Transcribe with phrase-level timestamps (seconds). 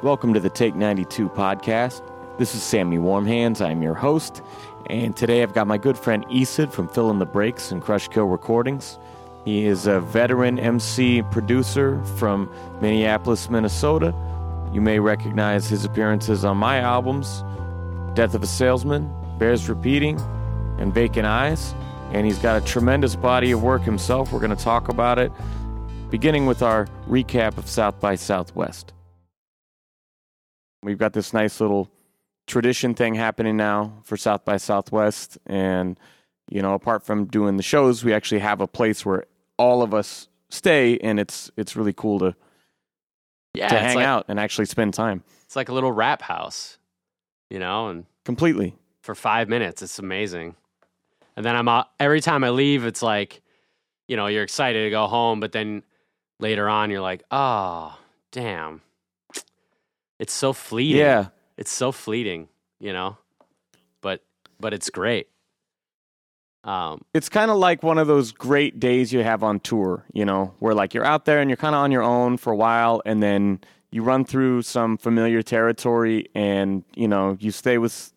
[0.00, 2.02] Welcome to the Take 92 podcast.
[2.38, 3.60] This is Sammy Warmhands.
[3.60, 4.42] I'm your host.
[4.86, 8.06] And today I've got my good friend ECID from Fill in the Breaks and Crush
[8.06, 8.96] Kill Recordings.
[9.44, 12.48] He is a veteran MC producer from
[12.80, 14.14] Minneapolis, Minnesota.
[14.72, 17.42] You may recognize his appearances on my albums
[18.14, 20.20] Death of a Salesman, Bears Repeating,
[20.78, 21.74] and Vacant Eyes.
[22.12, 24.30] And he's got a tremendous body of work himself.
[24.30, 25.32] We're going to talk about it,
[26.08, 28.92] beginning with our recap of South by Southwest.
[30.82, 31.90] We've got this nice little
[32.46, 35.38] tradition thing happening now for South by Southwest.
[35.46, 35.98] And,
[36.50, 39.24] you know, apart from doing the shows, we actually have a place where
[39.58, 42.34] all of us stay and it's it's really cool to
[43.54, 45.24] Yeah, to hang like, out and actually spend time.
[45.44, 46.78] It's like a little rap house,
[47.50, 48.74] you know, and Completely.
[49.02, 50.54] for five minutes, it's amazing.
[51.36, 53.42] And then I'm out, every time I leave, it's like,
[54.06, 55.82] you know, you're excited to go home, but then
[56.40, 57.96] later on, you're like, oh,
[58.32, 58.80] damn,
[60.18, 61.00] it's so fleeting.
[61.00, 61.28] Yeah.
[61.56, 62.48] it's so fleeting,
[62.80, 63.16] you know,
[64.00, 64.22] but
[64.60, 65.28] but it's great.
[66.64, 70.24] Um, It's kind of like one of those great days you have on tour, you
[70.24, 72.56] know, where like you're out there and you're kind of on your own for a
[72.56, 78.12] while and then you run through some familiar territory and, you know, you stay with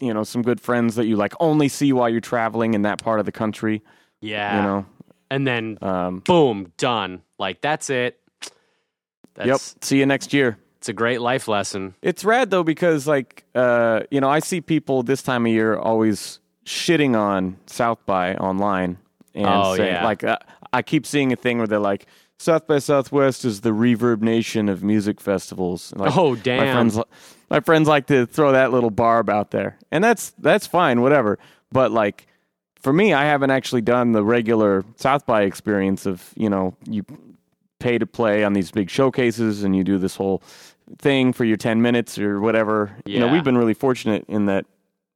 [0.00, 2.98] you know, some good friends that you like only see while you're traveling in that
[3.02, 3.80] part of the country,
[4.20, 4.86] yeah, you know.
[5.30, 7.22] and then Um, boom, done.
[7.38, 8.18] Like that's it.
[9.34, 9.60] That's, yep.
[9.82, 10.58] See you next year.
[10.84, 11.94] It's a great life lesson.
[12.02, 15.78] It's rad though because like uh, you know I see people this time of year
[15.78, 18.98] always shitting on South by online
[19.34, 20.04] and Oh, saying yeah.
[20.04, 20.36] like uh,
[20.74, 22.04] I keep seeing a thing where they're like
[22.36, 25.94] South by Southwest is the ReverbNation of music festivals.
[25.96, 26.74] Like, oh my damn!
[26.74, 26.98] friends
[27.48, 31.38] my friends like to throw that little barb out there, and that's that's fine, whatever.
[31.72, 32.26] But like
[32.78, 37.06] for me, I haven't actually done the regular South by experience of you know you
[37.78, 40.42] pay to play on these big showcases and you do this whole
[40.98, 42.96] thing for your 10 minutes or whatever.
[43.06, 44.66] You know, we've been really fortunate in that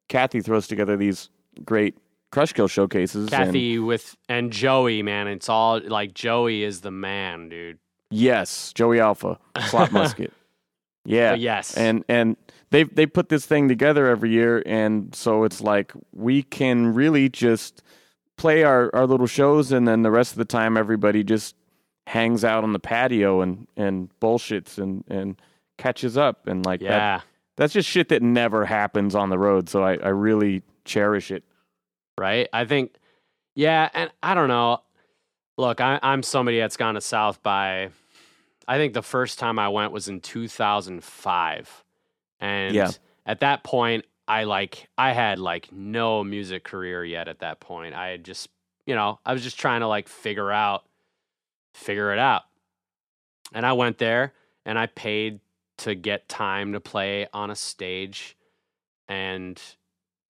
[0.08, 1.28] Kathy throws together these
[1.64, 1.96] great
[2.30, 3.22] Crush Kill showcases.
[3.32, 7.78] and- Kathy with and Joey, man, it's all like Joey is the man, dude.
[8.10, 9.38] yes, Joey Alpha,
[9.68, 10.32] Slot Musket.
[11.04, 11.32] Yeah.
[11.32, 12.36] But yes, and and
[12.68, 17.30] they they put this thing together every year and so it's like we can really
[17.30, 17.82] just
[18.36, 21.56] play our our little shows and then the rest of the time everybody just
[22.08, 25.40] hangs out on the patio and and bullshits and and
[25.78, 27.20] catches up and like that yeah,
[27.56, 31.44] that's just shit that never happens on the road so i i really cherish it
[32.18, 32.48] right.
[32.52, 32.96] I think,
[33.54, 34.78] yeah, and I don't know.
[35.56, 37.90] Look, I, I'm somebody that's gone to South by.
[38.66, 41.84] I think the first time I went was in 2005,
[42.40, 42.90] and Yeah.
[43.24, 47.28] at that point, I like I had like no music career yet.
[47.28, 48.48] At that point, I had just
[48.86, 50.84] you know I was just trying to like figure out
[51.74, 52.42] figure it out,
[53.52, 54.32] and I went there
[54.66, 55.40] and I paid
[55.78, 58.36] to get time to play on a stage,
[59.08, 59.60] and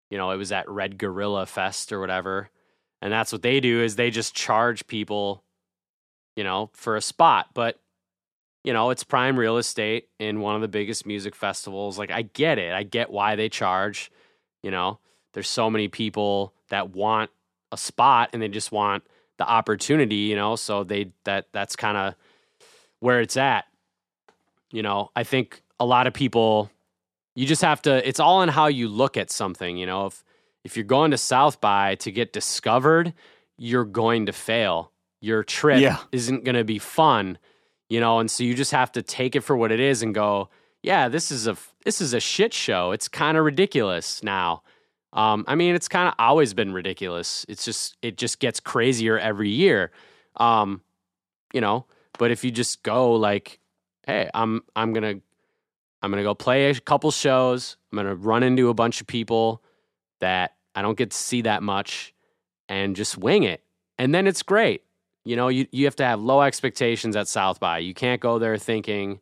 [0.10, 2.50] you know it was at Red Gorilla Fest or whatever,
[3.02, 5.44] and that's what they do is they just charge people,
[6.36, 7.80] you know, for a spot, but
[8.66, 12.00] you know, it's prime real estate in one of the biggest music festivals.
[12.00, 12.74] Like, I get it.
[12.74, 14.12] I get why they charge.
[14.64, 14.98] You know,
[15.36, 17.30] there's so many people that want
[17.72, 19.04] a spot and they just want
[19.38, 22.16] the opportunity, you know, so they, that, that's kind of
[23.02, 23.66] where it's at.
[24.76, 26.70] You know, I think a lot of people,
[27.36, 30.24] you just have to, it's all in how you look at something, you know, if,
[30.64, 33.14] if you're going to South by to get discovered,
[33.58, 34.92] you're going to fail.
[35.22, 36.00] Your trip Yeah.
[36.12, 37.38] isn't going to be fun
[37.90, 38.20] you know?
[38.20, 40.50] And so you just have to take it for what it is and go
[40.82, 42.92] yeah this is a this is a shit show.
[42.92, 44.64] It's kind of ridiculous now.
[45.14, 47.46] Um, i mean it's kind of always been ridiculous.
[47.48, 49.92] It's just it just gets crazier every year.
[50.38, 50.82] Um,
[51.54, 51.86] you know?
[52.18, 53.60] But if you just go like
[54.06, 55.16] hey i'm i'm gonna
[56.02, 59.62] i'm gonna go play a couple shows i'm gonna run into a bunch of people
[60.20, 62.14] that i don't get to see that much
[62.70, 63.64] and just wing it
[63.98, 64.82] and then it's great
[65.28, 67.80] you know, you, you have to have low expectations at South by.
[67.80, 69.22] You can't go there thinking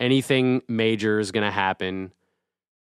[0.00, 2.10] anything major is to happen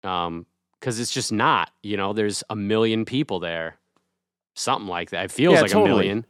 [0.04, 0.46] um,
[0.78, 1.72] because it's just not.
[1.82, 3.78] You know, there's a million people there.
[4.54, 5.24] Something like that.
[5.24, 5.90] It feels Yeah, like totally.
[5.90, 6.26] a million,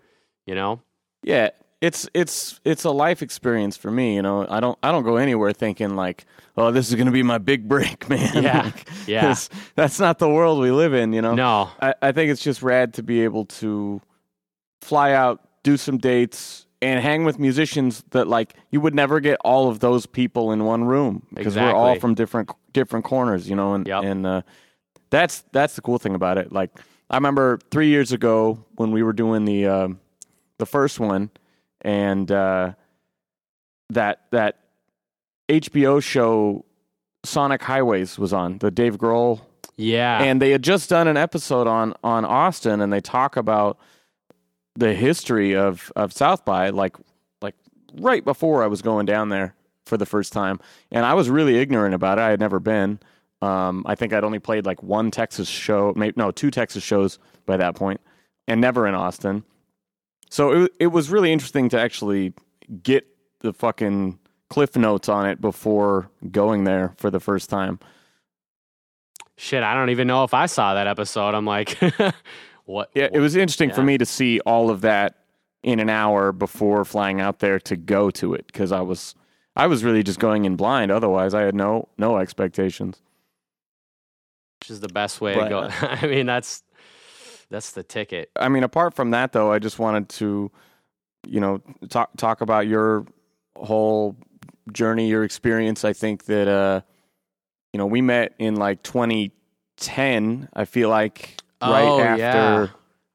[0.47, 0.81] you know?
[1.23, 5.03] yeah it's it's it's a life experience for me you know i don't i don't
[5.03, 8.63] go anywhere thinking like oh this is going to be my big break man Yeah,
[8.63, 9.35] Like, yeah.
[9.77, 11.71] that's- not the world we live in you know No.
[11.81, 14.01] I, I think it's just rad to be able to
[14.83, 19.39] fly out, do some dates, and hang with musicians that like you would never get
[19.45, 23.57] all of those people in one room because we're all from different different corners, you
[23.57, 24.05] know, and Yep.
[24.05, 24.43] and uh,
[25.11, 26.53] that's that's the cool thing about it.
[26.53, 26.71] Like
[27.11, 30.01] I remember three years ago when we were doing the um
[30.59, 31.31] the first one,
[31.83, 32.73] and uh,
[33.91, 34.59] that that
[35.49, 36.65] HBO show
[37.25, 39.41] Sonic Highways was on the Dave Grohl,
[39.77, 40.23] Yeah.
[40.23, 43.79] and they had just done an episode on on Austin, and they talk about
[44.77, 46.97] the history of of South by like
[47.43, 47.57] like
[47.95, 49.55] right before I was going down there
[49.87, 50.61] for the first time,
[50.93, 52.23] and I was really ignorant about it.
[52.23, 53.01] I had never been.
[53.43, 57.19] Um, I think I'd only played like one Texas show, maybe no, two Texas shows
[57.47, 58.01] by that point,
[58.47, 59.45] and never in Austin.
[60.31, 62.33] So it it was really interesting to actually
[62.83, 63.07] get
[63.41, 64.19] the fucking
[64.49, 67.79] cliff notes on it before going there for the first time.
[69.37, 71.35] Shit, I don't even know if I saw that episode.
[71.35, 71.79] I'm like,
[72.65, 72.91] what?
[72.95, 75.17] Yeah, it was interesting for me to see all of that
[75.63, 79.15] in an hour before flying out there to go to it because I was
[79.57, 80.91] I was really just going in blind.
[80.91, 83.01] Otherwise, I had no no expectations.
[84.61, 85.69] Which is the best way But, to go.
[85.87, 86.63] I mean, that's
[87.51, 88.31] that's the ticket.
[88.37, 90.51] I mean, apart from that, though, I just wanted to,
[91.27, 93.07] you know, talk talk about your
[93.57, 94.17] whole
[94.73, 95.85] journey, your experience.
[95.85, 96.81] I think that, uh,
[97.73, 100.49] you know, we met in like 2010.
[100.55, 102.67] I feel like right Oh, after yeah.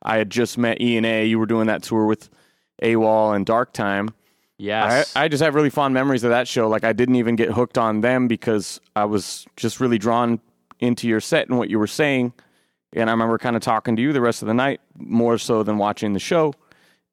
[0.03, 1.25] I had just met E and A.
[1.25, 2.29] You were doing that tour with
[2.81, 4.09] AWOL and Dark Time.
[4.57, 5.13] Yes.
[5.15, 6.69] I, I just have really fond memories of that show.
[6.69, 10.39] Like I didn't even get hooked on them because I was just really drawn
[10.79, 12.33] into your set and what you were saying.
[12.95, 15.63] And I remember kind of talking to you the rest of the night more so
[15.63, 16.53] than watching the show,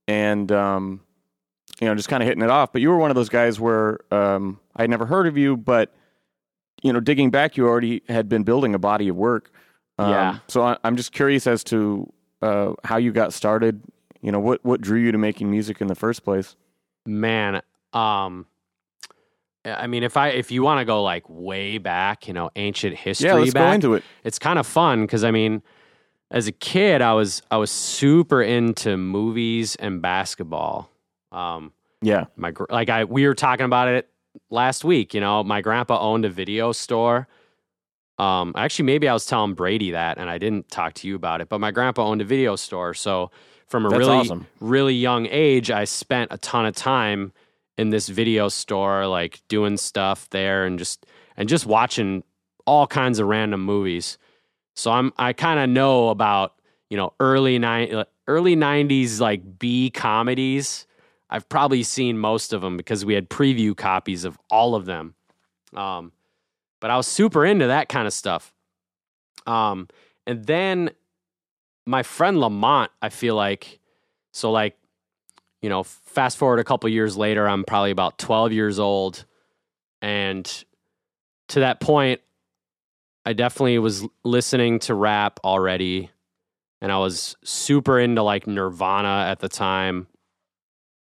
[0.06, 1.00] and um,
[1.80, 2.72] you know just kind of hitting it off.
[2.72, 5.56] But you were one of those guys where um, I had never heard of you,
[5.56, 5.92] but
[6.82, 9.50] you know digging back, you already had been building a body of work.
[9.98, 10.38] Um, Yeah.
[10.48, 13.82] So I, I'm just curious as to uh, how you got started.
[14.20, 16.54] You know what what drew you to making music in the first place.
[17.04, 17.60] man
[17.92, 18.46] um
[19.64, 22.96] i mean if i if you want to go like way back you know ancient
[22.96, 24.04] history Yeah, let's back, go into it.
[24.24, 25.62] it's kind of fun because i mean
[26.30, 30.90] as a kid i was i was super into movies and basketball
[31.30, 32.24] um Yeah.
[32.36, 34.08] my like i we were talking about it
[34.50, 37.28] last week you know my grandpa owned a video store
[38.18, 41.40] um actually maybe i was telling brady that and i didn't talk to you about
[41.40, 43.30] it but my grandpa owned a video store so
[43.68, 44.46] from a That's really awesome.
[44.60, 47.32] really young age i spent a ton of time
[47.78, 52.22] in this video store like doing stuff there and just and just watching
[52.66, 54.18] all kinds of random movies.
[54.74, 56.54] So i'm i kind of know about
[56.90, 60.86] you know early nine early 90s like b comedies.
[61.30, 65.14] I've probably seen most of them because we had preview copies of all of them.
[65.74, 66.12] Um
[66.80, 68.52] but i was super into that kind of stuff.
[69.46, 69.88] Um
[70.26, 70.90] and then
[71.84, 73.80] my friend lamont i feel like
[74.32, 74.76] so like
[75.62, 79.24] you know fast forward a couple years later i'm probably about 12 years old.
[80.02, 80.64] And
[81.48, 82.20] to that point
[83.24, 86.10] i definitely was listening to rap already.
[86.80, 90.08] And i was super into like nirvana at the time.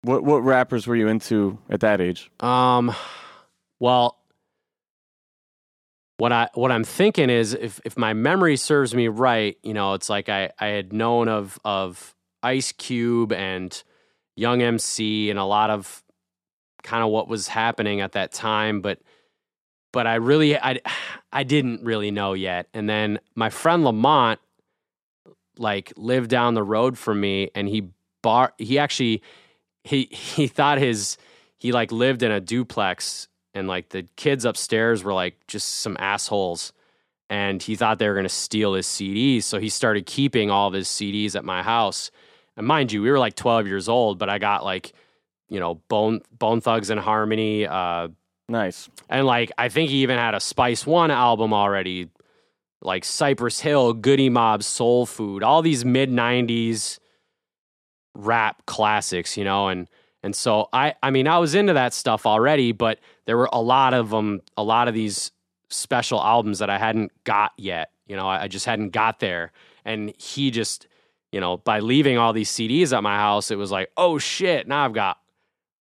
[0.03, 2.31] What what rappers were you into at that age?
[2.39, 2.95] um
[3.79, 4.19] well
[6.17, 9.93] what I what I'm thinking is if if my memory serves me right, you know,
[9.93, 13.83] it's like I I had known of of Ice Cube and
[14.35, 16.03] Young MC and a lot of
[16.83, 18.99] kind of what was happening at that time, but
[19.91, 20.79] but I really I
[21.31, 22.67] I didn't really know yet.
[22.73, 24.39] And then my friend Lamont
[25.57, 27.89] like lived down the road from me and he
[28.21, 29.21] bar he actually
[29.83, 31.17] he he thought his
[31.57, 35.95] he like lived in a duplex and like the kids upstairs were like just some
[35.99, 36.73] assholes
[37.29, 40.67] and he thought they were going to steal his CDs so he started keeping all
[40.67, 42.09] of his CDs at my house
[42.57, 44.93] and mind you we were like 12 years old but I got like
[45.49, 48.09] you know Bone Bone Thugs and Harmony uh
[48.49, 48.89] Nice.
[49.09, 52.09] and like I think he even had a Spice One album already,
[52.81, 56.99] like Cypress Hill, Goodie Mob, Soul Food, all these mid '90s
[58.13, 59.87] rap classics, you know, and
[60.21, 63.61] and so I I mean I was into that stuff already, but there were a
[63.61, 65.31] lot of them, a lot of these
[65.69, 69.53] special albums that I hadn't got yet, you know, I, I just hadn't got there,
[69.85, 70.87] and he just
[71.33, 74.67] you know by leaving all these CDs at my house, it was like oh shit,
[74.67, 75.17] now I've got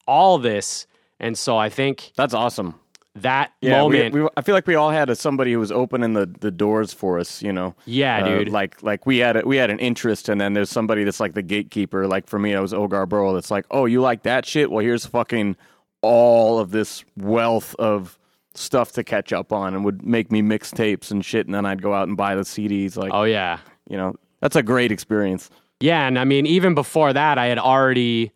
[0.09, 0.87] all this.
[1.21, 2.75] And so I think That's awesome.
[3.15, 4.15] that Yeah, we- moment.
[4.15, 6.93] we, I feel like we all had a, somebody who was opening the, the doors
[6.93, 7.41] for us.
[7.43, 8.49] You know, yeah, Uh, dude.
[8.49, 11.35] like like we had a, we had an interest, and then there's somebody that's like
[11.35, 12.09] the gatekeeper.
[12.09, 13.35] Like for me, it was Ogar Burrow.
[13.35, 14.69] That's like, oh, you like that shit?
[14.73, 15.57] Well, here's fucking
[16.01, 18.19] all of this wealth of
[18.55, 21.81] stuff to catch up on, and would make me mixtapes and shit, and then I'd
[21.83, 22.97] go out and buy the CDs.
[22.97, 25.49] Like, oh yeah, you know, that's a great experience.
[25.81, 26.07] yeah.
[26.07, 28.33] And I mean, even before that, I had already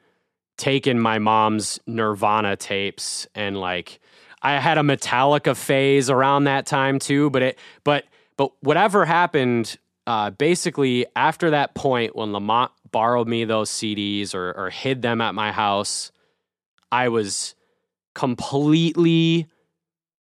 [0.57, 4.01] taken my mom's Nirvana tapes and like
[4.41, 7.29] I had a Metallica phase around that time too.
[7.31, 8.05] But it, but
[8.37, 14.53] but whatever happened, uh, basically after that point when Lamont borrowed me those CDs or
[14.53, 16.13] or hid them at my house,
[16.93, 17.55] I was
[18.15, 19.47] completely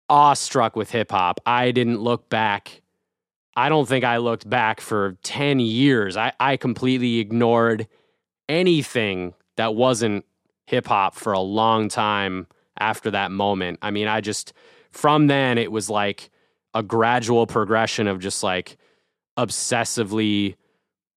[0.08, 1.40] awestruck with hip hop.
[1.46, 2.81] I didn't look back.
[3.54, 6.16] I don't think I looked back for 10 years.
[6.16, 7.86] I, I completely ignored
[8.48, 10.24] anything that wasn't
[10.66, 12.46] hip hop for a long time
[12.78, 13.78] after that moment.
[13.82, 14.52] I mean, I just,
[14.90, 16.30] from then, it was like
[16.74, 18.78] a gradual progression of just like
[19.38, 20.56] obsessively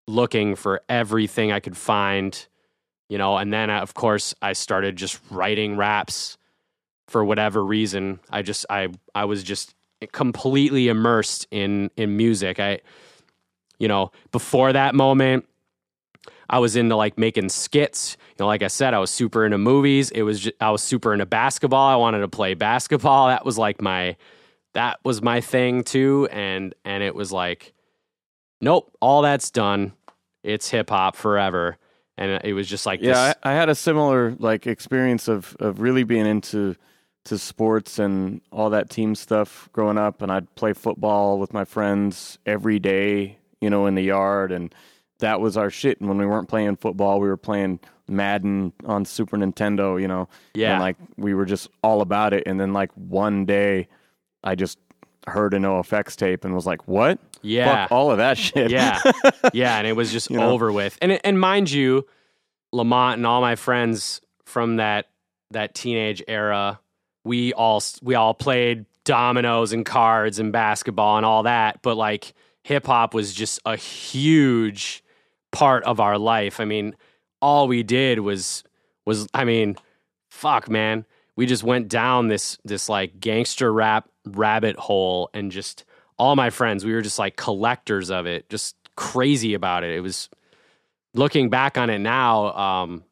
[0.07, 2.47] looking for everything I could find,
[3.09, 6.37] you know, and then uh, of course I started just writing raps
[7.07, 8.19] for whatever reason.
[8.29, 9.74] I just I I was just
[10.11, 12.59] completely immersed in in music.
[12.59, 12.81] I
[13.77, 15.45] you know, before that moment
[16.49, 18.17] I was into like making skits.
[18.29, 20.11] You know, like I said, I was super into movies.
[20.11, 21.87] It was just, I was super into basketball.
[21.87, 23.27] I wanted to play basketball.
[23.27, 24.15] That was like my
[24.73, 27.73] that was my thing too and and it was like
[28.61, 29.93] nope, all that's done.
[30.43, 31.77] It's hip hop forever.
[32.17, 35.55] And it was just like Yeah, this, I, I had a similar like experience of
[35.59, 36.75] of really being into
[37.25, 41.65] to sports and all that team stuff growing up and I'd play football with my
[41.65, 44.73] friends every day, you know, in the yard and
[45.19, 45.99] that was our shit.
[45.99, 50.27] And when we weren't playing football, we were playing Madden on Super Nintendo, you know.
[50.53, 50.73] Yeah.
[50.73, 52.43] And like we were just all about it.
[52.45, 53.87] And then like one day
[54.43, 54.77] I just
[55.27, 57.17] heard a NOFX tape and was like, What?
[57.41, 57.85] yeah.
[57.85, 58.69] Fuck all of that shit.
[58.69, 58.99] yeah,
[59.53, 60.51] yeah, and it was just You know?
[60.51, 60.97] over with.
[61.01, 62.05] And and mind you,
[62.71, 65.07] Lamont and all my friends from that
[65.51, 66.79] that teenage era,
[67.25, 71.81] we all we all played dominoes and cards and basketball and all that.
[71.81, 75.03] But like hip hop was just a huge
[75.51, 76.59] part of our life.
[76.59, 76.95] I mean,
[77.41, 78.63] all we did was
[79.05, 79.75] was I mean,
[80.29, 81.05] fuck, man.
[81.35, 85.83] We just went down this this like gangster rap rabbit hole and just
[86.17, 89.95] all my friends, we were just like collectors of it, just crazy about it.
[89.95, 90.29] It was
[91.13, 93.03] looking back on it now, um,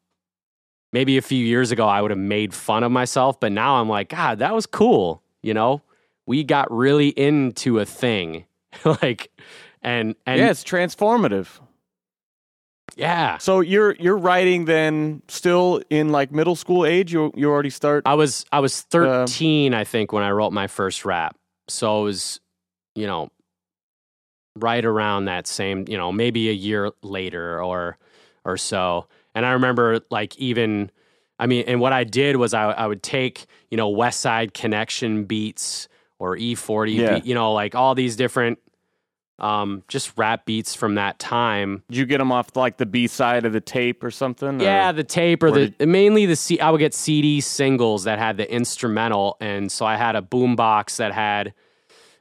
[0.94, 3.88] maybe a few years ago I would have made fun of myself, but now I'm
[3.88, 5.22] like, God, that was cool.
[5.42, 5.82] You know,
[6.24, 8.46] we got really into a thing,
[9.02, 9.30] like,
[9.82, 11.60] and and yeah, it's transformative.
[12.96, 13.38] yeah.
[13.38, 17.12] So you're you're writing then still in like middle school age.
[17.12, 18.04] You you already start.
[18.06, 21.36] I was I was uh, 13, I think, when I wrote my first rap.
[21.68, 22.40] So it was,
[22.94, 23.30] you know,
[24.56, 27.98] right around that same, you know, maybe a year later or
[28.44, 29.08] or so.
[29.34, 30.90] And I remember like even
[31.38, 35.24] I mean, and what I did was I I would take, you know, Westside Connection
[35.24, 35.88] beats
[36.18, 37.14] or E-40 Yeah.
[37.16, 38.58] beat, you know, like all these different
[39.40, 43.08] um just rap beats from that time Did you get them off like the B
[43.08, 44.60] side of the tape or something?
[44.60, 46.60] Yeah, or- the tape or, or the mainly the C.
[46.60, 50.98] I would get CD singles that had the instrumental, and so I had a boombox
[50.98, 51.52] that had,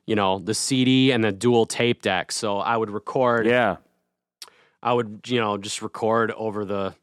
[0.08, 2.32] you know, the CD and the dual tape deck.
[2.32, 3.46] So I would record.
[3.46, 3.76] yeah.
[4.82, 6.96] I would you know just record over the,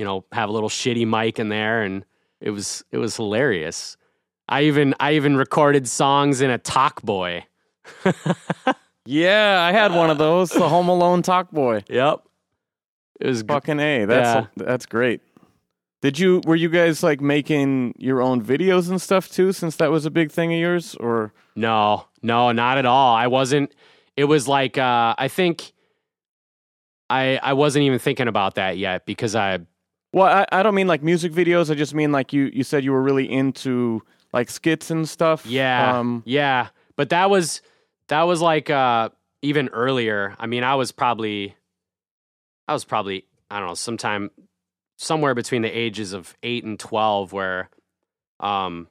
[0.00, 2.06] you know, have a little shitty mic in there, and
[2.40, 3.98] it was it was hilarious.
[4.48, 7.44] I even I even recorded songs in a Talk Boy.
[9.06, 10.50] Yeah, I had one of those.
[10.50, 11.82] The Home Alone Talk Boy.
[11.88, 12.22] Yep,
[13.18, 14.04] it was Fucking a.
[14.04, 15.20] That's that's great.
[16.00, 19.52] Did you were you guys like making your own videos and stuff too?
[19.52, 23.14] Since that was a big thing of yours, or No, no, not at all.
[23.14, 23.74] I wasn't.
[24.16, 25.72] It was like uh, I think
[27.08, 29.58] I I wasn't even thinking about that yet because I
[30.12, 31.70] well, I, I don't mean like music videos.
[31.70, 34.02] I just mean like you you said you were really into
[34.32, 35.46] like skits and stuff.
[35.46, 36.68] yeah Um, yeah.
[36.96, 37.62] But that was
[38.08, 39.10] that was like uh,
[39.42, 40.34] even earlier.
[40.38, 41.56] I mean, I was probably
[42.68, 44.30] I was probably I don't know sometime
[44.96, 47.70] somewhere between the ages of eight and twelve where
[48.38, 48.88] um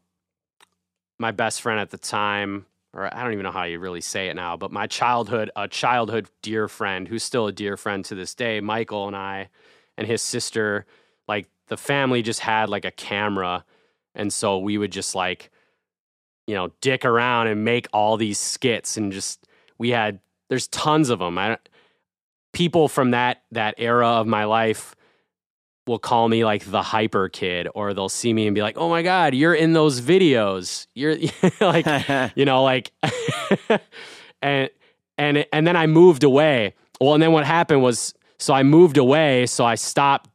[1.19, 4.29] my best friend at the time or I don't even know how you really say
[4.29, 8.15] it now, but my childhood, a childhood dear friend who's still a dear friend to
[8.15, 9.49] this day, Michael and I
[9.97, 10.85] and his sister,
[11.29, 13.63] like the family just had like a camera.
[14.15, 15.51] And so we would just like,
[16.47, 20.19] you know, dick around and make all these skits and just, we had,
[20.49, 21.37] there's tons of them.
[21.37, 21.57] I,
[22.51, 24.95] people from that, that era of my life
[25.85, 28.89] will call me like the hyper kid or they'll see me and be like, oh
[28.89, 30.87] my God, you're in those videos.
[30.95, 31.15] You're
[31.61, 31.85] like,
[32.35, 32.91] you know like
[34.41, 34.69] and
[35.17, 38.97] and and then i moved away well and then what happened was so i moved
[38.97, 40.29] away so i stopped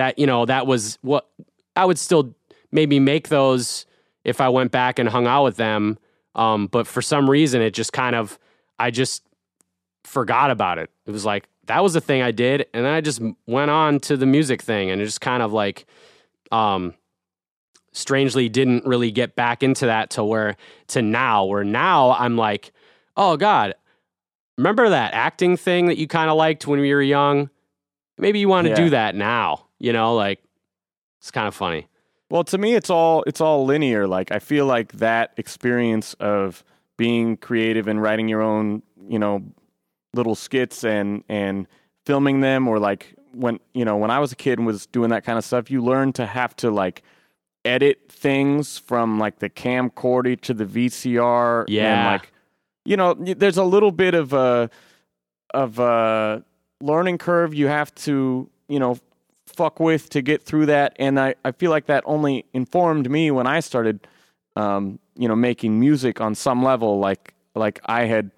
[0.00, 1.28] that you know that was what
[1.76, 2.34] i would still
[2.72, 3.86] maybe make those
[4.24, 5.98] if i went back and hung out with them
[6.34, 8.38] um but for some reason it just kind of
[8.78, 9.22] i just
[10.04, 13.00] forgot about it it was like that was the thing i did and then i
[13.00, 15.86] just went on to the music thing and it just kind of like
[16.50, 16.94] um
[17.92, 22.70] strangely didn't really get back into that to where to now where now I'm like,
[23.16, 23.74] oh God,
[24.56, 27.50] remember that acting thing that you kind of liked when we were young?
[28.16, 28.76] Maybe you want to Yeah.
[28.84, 30.40] do that now, you know, like
[31.20, 31.88] it's kind of funny.
[32.30, 34.06] Well, to me, it's all it's all linear.
[34.06, 36.62] Like I feel like that experience of
[36.96, 39.42] being creative and writing your own, you know,
[40.14, 41.66] little skits and and
[42.06, 45.10] filming them, or like when you know when I was a kid and was doing
[45.10, 47.02] that kind of stuff, you learn to have to like
[47.64, 51.64] edit things from like the camcorder to the VCR.
[51.68, 52.12] Yeah, and Yeah.
[52.12, 52.32] like
[52.84, 54.70] you know, there's a little bit of a
[55.52, 56.44] of a
[56.80, 58.96] learning curve you have to you know
[59.60, 63.30] fuck with to get through that and i, I feel like that only informed me
[63.30, 64.06] when i started
[64.56, 68.30] um, you know making music on some level like like i had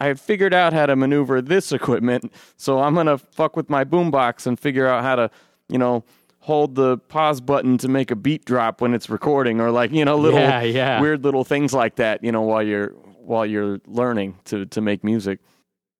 [0.00, 3.84] i had figured out how to maneuver this equipment so i'm gonna fuck with my
[3.84, 5.30] boombox and figure out how to
[5.68, 6.02] you know
[6.38, 10.04] hold the pause button to make a beat drop when it's recording or like you
[10.04, 11.00] know little Yeah, yeah.
[11.00, 15.04] weird little things like that you know while you're while you're learning to to make
[15.04, 15.38] music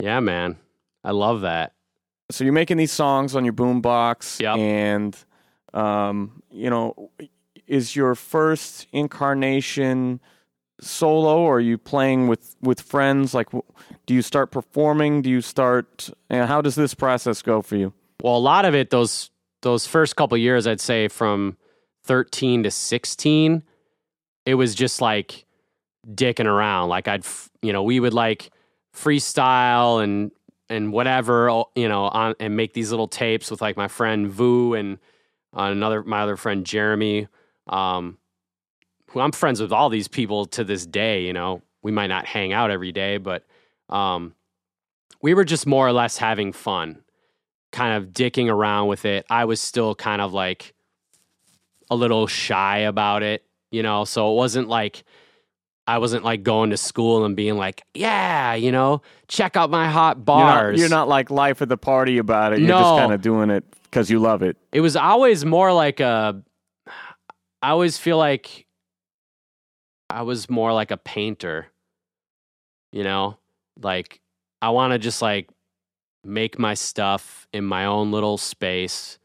[0.01, 0.57] Yeah, man.
[1.05, 1.73] I love that.
[2.31, 4.57] So you're making these songs on your boombox Yep.
[4.59, 5.17] and
[5.75, 7.11] um, you know
[7.67, 10.21] is your first incarnation
[10.81, 13.49] solo or are you playing with with friends like
[14.07, 17.93] do you start performing do you start and how does this process go for you
[18.23, 19.31] Well, a lot of it those
[19.63, 21.55] those first couple years, I'd say from
[22.05, 23.63] 13 to 16,
[24.47, 25.45] it was just like
[26.09, 26.89] dicking around.
[26.89, 27.27] Like I'd,
[27.61, 28.51] you know, we would like
[28.97, 30.31] freestyle and
[30.71, 34.75] and whatever, you know, on and make these little tapes with like my friend Vu
[34.75, 34.99] and
[35.55, 37.29] uh, another my other friend Jeremy,
[37.67, 38.17] um,
[39.09, 41.25] who I'm friends with all these people to this day.
[41.25, 43.45] You know, we might not hang out every day, but
[43.89, 44.35] um,
[45.21, 47.03] we were just more or less having fun
[47.73, 49.27] kind of dicking around with it.
[49.29, 50.75] I was still kind of like
[51.91, 55.05] a little shy about it, you know, so it wasn't like
[55.91, 59.89] I wasn't like going to school and being like, yeah, you know, check out my
[59.89, 60.77] hot you're bars.
[60.77, 63.51] not, you're not like life of the party about it you're just kind of doing
[63.51, 66.41] it because you love it It was always more like a
[67.61, 68.67] I always feel like
[70.09, 71.67] I was more like a painter.
[72.93, 73.39] You know?
[73.83, 74.21] Like
[74.63, 75.49] I want to just like
[76.23, 79.19] make my stuff in my own little space.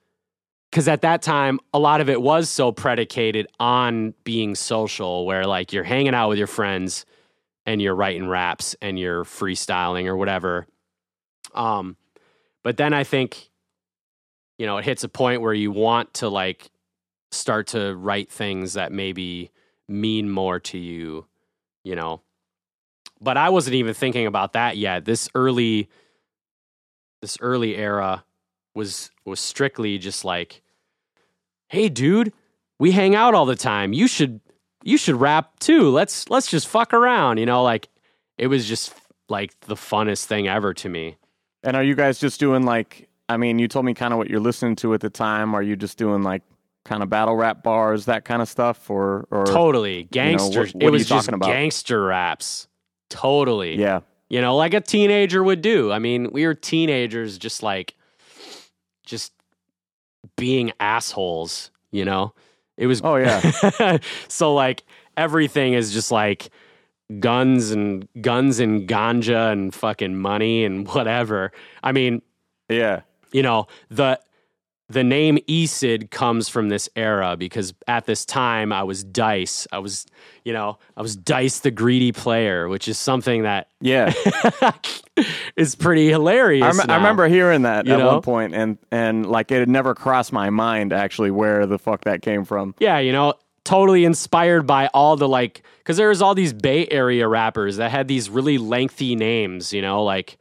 [0.76, 5.48] Cuz at that time a lot of it was so predicated on being social where
[5.48, 7.06] like you're hanging out with your friends
[7.66, 10.68] and you're writing raps and you're freestyling or whatever.
[11.54, 11.96] Um
[12.62, 13.50] but then I think
[14.58, 16.70] you know, it hits a point where you want to like
[17.32, 19.52] start to write things that maybe
[19.88, 21.26] mean more to you,
[21.86, 22.22] you know.
[23.22, 25.06] But I wasn't even thinking about that yet.
[25.06, 25.88] This early
[27.22, 28.26] this early era
[28.74, 30.62] was was strictly just like
[31.68, 32.34] hey dude,
[32.80, 33.94] we hang out all the time.
[33.94, 34.40] You should
[34.84, 35.90] you should rap too.
[35.90, 37.90] Let's let's just fuck around, you know, like
[38.38, 38.94] it was just
[39.30, 41.18] like the funnest thing ever to me.
[41.64, 44.30] and are you guys just doing like i mean you told me kind of what
[44.30, 46.44] you're listening to at the time are you just doing like
[46.84, 50.04] kind of battle rap bars that kind of stuff or or Totally.
[50.12, 50.60] Gangster.
[50.66, 51.48] what- what it are was you just talking about?
[51.48, 52.68] gangster raps.
[53.10, 53.80] Totally.
[53.80, 55.92] yeah You know, like a teenager would do.
[55.92, 57.96] I mean, we were teenagers just like
[59.06, 59.32] just
[60.36, 62.34] being assholes, you know?
[62.78, 63.98] It was Oh, yeah.
[64.28, 64.84] so like
[65.16, 66.50] everything is just like
[67.20, 71.52] guns and guns and ganja and fucking money and whatever.
[71.84, 72.22] I mean,
[72.70, 73.02] yeah
[73.36, 74.18] you know the
[74.88, 79.68] the name ECID comes from this era because at this time I was Dice.
[79.72, 80.06] I was,
[80.44, 84.14] you know, I was Dice the greedy player, which is something that yeah
[85.56, 86.64] is pretty hilarious.
[86.64, 88.08] I, rem- I remember hearing that You at know?
[88.14, 92.02] one point, and and like it had never crossed my mind actually where the fuck
[92.04, 92.76] that came from.
[92.80, 96.88] Yeah, you know, totally inspired by all the like, because there was all these Bay
[96.92, 99.74] Area rappers that had these really lengthy names.
[99.74, 100.38] You know, like,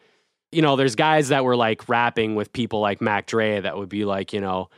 [0.55, 3.89] you know, there's guys that were like rapping with people like Mac Dre that would
[3.89, 4.71] be like, you know,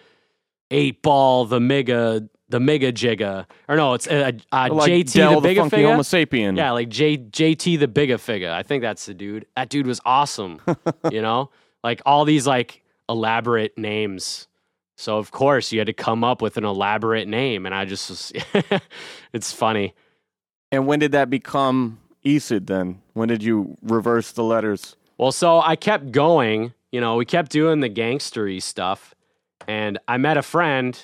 [0.70, 5.40] eight ball the mega the mega jigga or no, it's uh, uh, Like JT Del,
[5.40, 5.90] the the funky figure.
[5.90, 6.56] Homo sapien.
[6.56, 8.50] Yeah, like J JT the bigga figure.
[8.50, 9.46] I think that's the dude.
[9.56, 10.60] That dude was awesome.
[11.10, 11.50] you know,
[11.82, 14.48] like all these like elaborate names.
[14.96, 18.10] So of course you had to come up with an elaborate name, and I just
[18.10, 18.32] was.
[19.32, 19.94] it's funny.
[20.72, 23.02] And when did that become ECID then?
[23.12, 24.96] When did you reverse the letters?
[25.18, 26.74] Well, so I kept going.
[26.92, 29.14] You know, we kept doing the gangstery stuff,
[29.66, 30.98] and I met a friend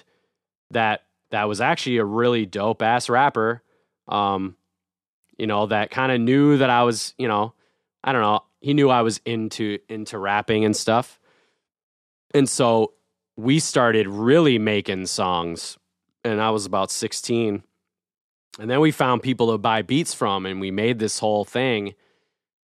[0.70, 3.62] that that was actually a really dope ass rapper.
[4.08, 4.56] Um,
[5.38, 7.54] you know, that kind of knew that I was, you know,
[8.04, 11.18] I don't know, he knew I was into into rapping and stuff.
[12.34, 12.92] And so
[13.36, 15.78] we started really making songs,
[16.24, 17.62] and I was about 16.
[18.58, 21.94] And then we found people to buy beats from, and we made this whole thing.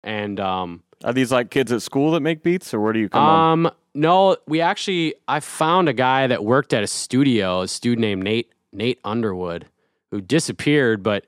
[0.01, 3.09] And um, Are these like kids at school that make beats, or where do you
[3.09, 3.65] come on?
[3.65, 7.99] um, no, we actually I found a guy that worked at a studio, a dude
[7.99, 9.67] named Nate Nate Underwood,
[10.11, 11.25] who disappeared, but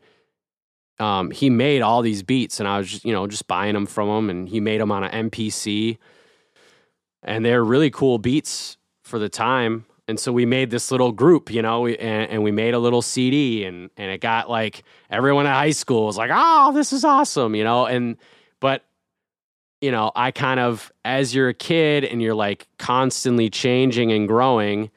[1.00, 3.86] um, he made all these beats, and I was just, you know just buying them
[3.86, 5.98] from him, and he made them on an MPC,
[7.24, 9.86] and they're really cool beats for the time.
[10.08, 11.98] And so we made this little group, you know, and,
[12.30, 16.06] and we made a little CD, and and it got like everyone at high school
[16.06, 18.18] was like, "Oh, this is awesome," you know, and
[19.82, 24.28] you know, I kind of, as you're a kid and you're like constantly changing and
[24.28, 24.90] growing,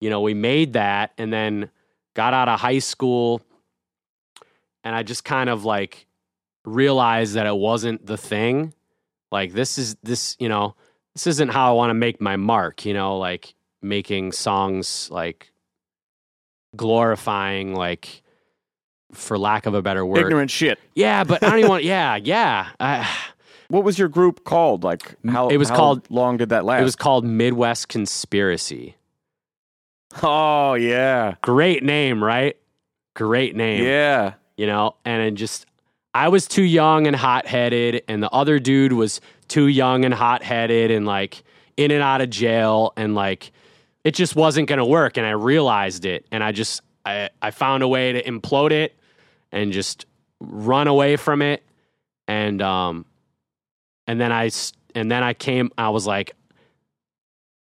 [0.00, 1.70] you know, we made that and then
[2.14, 3.42] got out of high school.
[4.84, 6.06] And I just kind of like
[6.64, 8.74] realized that it wasn't the thing.
[9.30, 10.74] Like, this is this, you know,
[11.14, 15.52] this isn't how I want to make my mark, you know, like making songs like
[16.76, 18.22] glorifying, like,
[19.12, 20.78] for lack of a better word, Ignorant shit.
[20.94, 22.68] Yeah, but I don't even want, yeah, yeah.
[22.80, 23.08] I,
[23.72, 24.84] What was your group called?
[24.84, 26.80] Like how It was how called- long did that last?
[26.82, 28.96] It was called Midwest Conspiracy.
[30.22, 31.36] Oh yeah.
[31.40, 32.56] Great name, right?
[33.14, 33.82] Great name.
[33.84, 34.34] Yeah.
[34.58, 35.64] You know, and it just
[36.14, 40.12] I was too young and hot headed, and the other dude was too young and
[40.12, 41.42] hot headed and like
[41.78, 43.52] in and out of jail and like
[44.04, 45.16] it just wasn't gonna work.
[45.16, 48.94] And I realized it and I just I, I found a way to implode it
[49.50, 50.04] and just
[50.40, 51.62] run away from it.
[52.28, 53.06] And um
[54.12, 54.50] and then I
[54.94, 56.36] and then I came I was like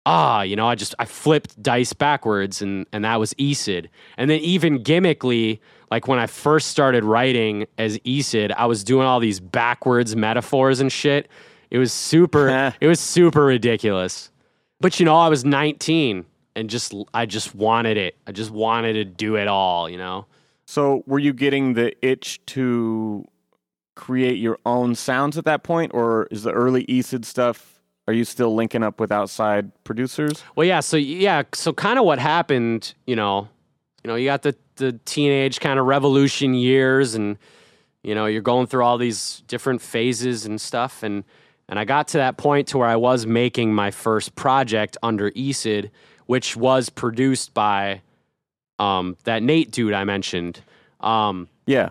[0.05, 3.89] ah, you know, I just I flipped dice backwards and and that was ECID.
[4.17, 5.59] And then even gimmickly,
[5.91, 10.79] like when I first started writing as ECID, I was doing all these backwards metaphors
[10.79, 11.27] and shit.
[11.69, 14.31] It was super it was super ridiculous.
[14.79, 16.25] But you know, I was 19
[16.55, 18.15] and just I just wanted it.
[18.25, 20.25] I just wanted to do it all, you know.
[20.65, 23.27] So were you getting the itch to
[23.99, 27.81] create your own sounds at that point, or is the early ECID stuff?
[28.07, 30.41] Are you still linking up with outside producers?
[30.55, 30.79] Well, yeah.
[30.79, 31.43] So yeah.
[31.53, 33.49] So kind of what happened, you know,
[34.03, 37.37] you know, you got the the teenage kind of revolution years, and
[38.01, 41.25] you know, you're going through all these different phases and stuff, and
[41.67, 45.29] and I got to that point to where I was making my first project under
[45.31, 45.91] ECID,
[46.25, 48.01] which was produced by
[48.79, 50.61] um, that Nate dude I mentioned.
[51.01, 51.89] Um, Yeah.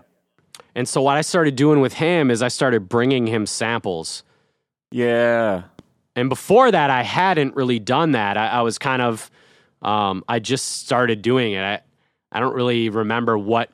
[0.74, 4.22] And so what I started doing with him is I started bringing him samples.
[4.90, 5.64] Yeah.
[6.14, 8.37] And before that, I hadn't really done that.
[8.37, 9.31] I, I was kind of,
[9.83, 11.62] um, I just started doing it.
[11.62, 11.81] I,
[12.33, 13.70] I don't really remember what,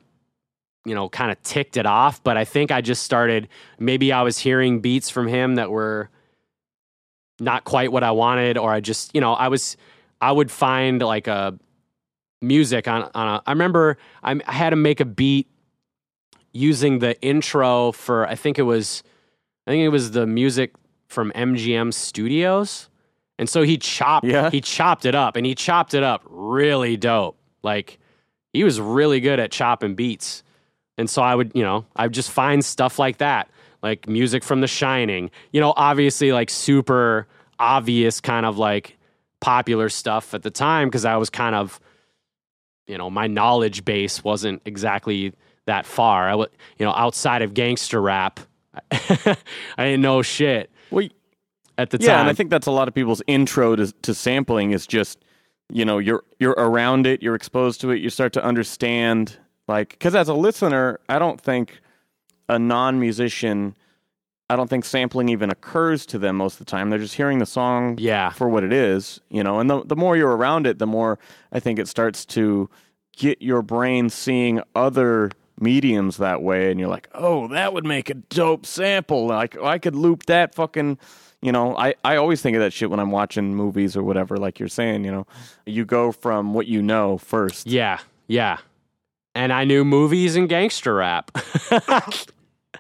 [0.85, 3.49] you know, kind of ticked it off, but I think I just started.
[3.79, 6.11] Maybe I was hearing beats from him that were
[7.41, 9.77] not quite what I wanted, or I just, you know, I was,
[10.21, 11.59] I would find like a
[12.43, 15.49] music on, on a, I remember I, I had to make a beat
[16.55, 19.03] using the intro for, I think it was,
[19.67, 20.73] I think it was the music
[21.09, 22.89] from MGM Studios.
[23.39, 24.49] And so he chopped Yeah.
[24.51, 27.37] he chopped it up and he chopped it up really dope.
[27.63, 27.99] Like
[28.53, 30.43] he was really good at chopping beats.
[30.97, 33.51] And so I would, you know, I would just find stuff like that,
[33.83, 35.31] like music from The Shining.
[35.53, 37.27] You know, obviously like super
[37.59, 38.97] obvious kind of like
[39.41, 41.81] popular stuff at the time because I was kind of
[42.87, 45.33] you know, my knowledge base wasn't exactly
[45.67, 46.29] that far.
[46.29, 46.49] I was,
[46.79, 48.41] you know, outside of gangster rap,
[48.91, 49.37] I
[49.79, 51.09] didn't know shit Well,
[51.79, 52.07] at the time.
[52.07, 52.21] yeah, time.
[52.23, 55.19] and I think that's a lot of people's intro to, to sampling is just,
[55.71, 59.37] you know, you're you're around it, you're exposed to it, you start to understand
[59.69, 61.81] like because as a listener, I don't think
[62.49, 63.75] a non-musician,
[64.51, 66.91] I don't think sampling even occurs to them most of the time.
[66.91, 69.59] They're just hearing the song yeah, for what it is, you know.
[69.61, 71.19] And the the more you're around it, the more
[71.53, 72.69] I think it starts to
[73.17, 78.11] get your brain seeing other mediums that way, and you're like, oh, that would make
[78.11, 79.27] a dope sample.
[79.27, 80.99] Like I could loop that fucking.
[81.43, 84.39] You know, I, I always think of that shit when I'm watching movies or whatever,
[84.39, 85.27] like you're saying, you know.
[85.67, 87.67] You go from what you know first.
[87.67, 88.59] yeah, yeah.
[89.35, 91.31] And I knew movies and gangster rap.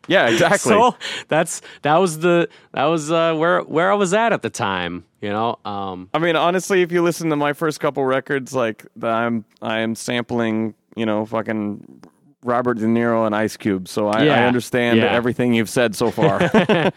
[0.06, 0.70] Yeah, exactly.
[0.70, 0.96] so
[1.28, 5.04] that's that was the that was uh, where where I was at at the time.
[5.20, 8.84] You know, um, I mean, honestly, if you listen to my first couple records, like
[9.02, 12.02] I'm I am sampling, you know, fucking
[12.44, 15.06] Robert De Niro and Ice Cube, so I, I understand yeah.
[15.06, 16.40] everything you've said so far.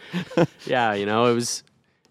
[0.65, 1.63] yeah, you know, it was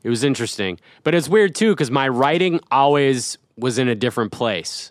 [0.03, 4.33] it was interesting, but it's weird too because my writing always was in a different
[4.33, 4.90] place,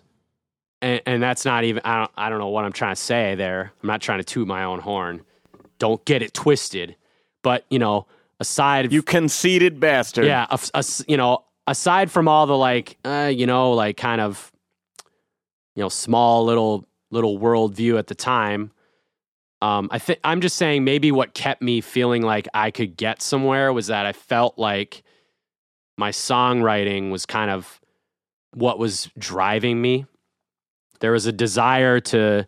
[0.80, 3.34] and, and that's not even I don't I don't know what I'm trying to say
[3.34, 3.72] there.
[3.82, 5.22] I'm not trying to toot my own horn.
[5.78, 6.94] Don't get it twisted,
[7.42, 8.06] but you know,
[8.38, 10.24] aside you conceited bastard.
[10.24, 14.20] yeah, a, a- you know, aside from all the like, uh, you know, like kind
[14.20, 14.52] of,
[15.74, 18.72] you know, small little little worldview at the time.
[19.62, 23.22] Um, I think I'm just saying maybe what kept me feeling like I could get
[23.22, 25.02] somewhere was that I felt like
[25.96, 27.80] my songwriting was kind of
[28.52, 30.06] what was driving me.
[31.00, 32.46] there was a desire to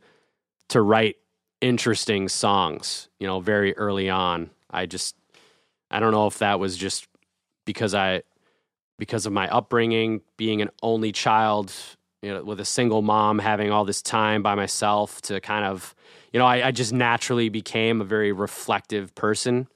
[0.68, 1.16] to write
[1.60, 4.50] interesting songs, you know, very early on.
[4.70, 5.16] I just
[5.90, 7.06] I don't know if that was just
[7.64, 8.22] because I
[8.98, 11.72] because of my upbringing, being an only child,
[12.22, 15.94] you know, with a single mom, having all this time by myself to kind of,
[16.32, 19.68] you know, I, I just naturally became a very reflective person.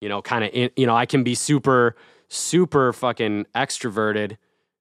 [0.00, 1.94] You know, kind of, you know, I can be super,
[2.28, 4.36] super fucking extroverted,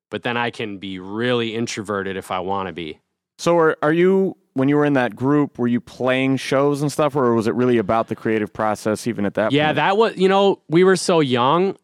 [0.09, 2.99] but then I can be really introverted if I want to be.
[3.37, 5.57] So, are, are you when you were in that group?
[5.59, 9.07] Were you playing shows and stuff, or was it really about the creative process?
[9.07, 9.75] Even at that, Yeah, point?
[9.77, 11.77] that was, you know, we were so young.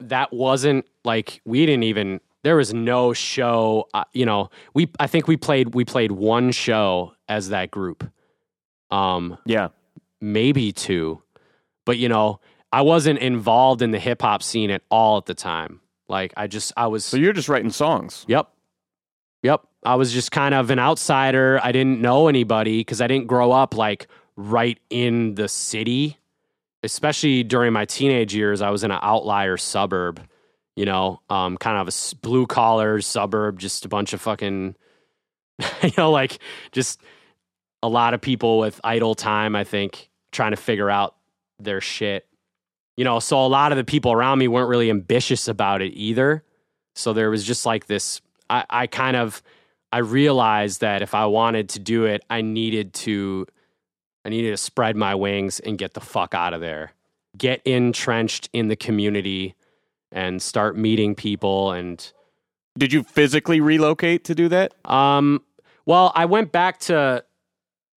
[0.00, 2.20] That wasn't like we didn't even.
[2.42, 3.88] There was no show.
[3.92, 4.90] Uh, you know, we.
[4.98, 5.74] I think we played.
[5.74, 8.10] We played one show as that group.
[8.90, 9.68] Um, yeah.
[10.20, 11.22] maybe two,
[11.84, 12.40] but you know,
[12.72, 15.80] I wasn't involved in the hip hop scene at all at the time.
[16.08, 17.04] Like, I just, I was.
[17.04, 18.24] So you're just writing songs.
[18.26, 18.48] Yep.
[19.42, 19.62] Yep.
[19.84, 21.60] I was just kind of an outsider.
[21.62, 26.18] I didn't know anybody because I didn't grow up like right in the city.
[26.82, 30.20] Especially during my teenage years, I was in an outlier suburb,
[30.80, 34.74] you know, um, kind of a blue collar suburb, just a bunch of fucking,
[35.82, 36.38] you know, like
[36.72, 37.02] just
[37.82, 41.16] a lot of people with idle time, I think, trying to figure out
[41.58, 42.26] their shit.
[42.96, 45.92] You know, so a lot of the people around me weren't really ambitious about it
[45.92, 46.44] either.
[46.94, 49.42] So there was just like this I, I kind of
[49.92, 53.46] I realized that if I wanted to do it, I needed to
[54.24, 56.94] I needed to spread my wings and get the fuck out of there.
[57.36, 59.56] Get entrenched in the community
[60.12, 62.12] and start meeting people and
[62.78, 64.72] Did you physically relocate to do that?
[64.84, 65.42] um
[65.86, 67.24] well, I went back to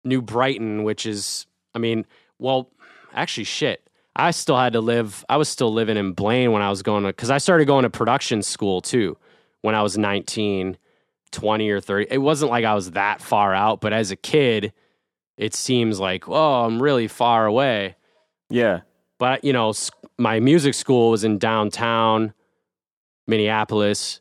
[0.05, 2.07] New Brighton, which is I mean,
[2.39, 2.71] well,
[3.13, 3.89] actually shit.
[4.15, 7.05] I still had to live I was still living in Blaine when I was going
[7.05, 9.17] to cuz I started going to production school too
[9.63, 10.77] when I was 19,
[11.31, 12.07] 20 or 30.
[12.11, 14.73] It wasn't like I was that far out, but as a kid,
[15.39, 17.97] it seems like, oh, I'm really far away.
[18.51, 18.81] Yeah.
[19.19, 19.73] But, you know,
[20.19, 22.35] my music school was in downtown
[23.27, 24.21] Minneapolis,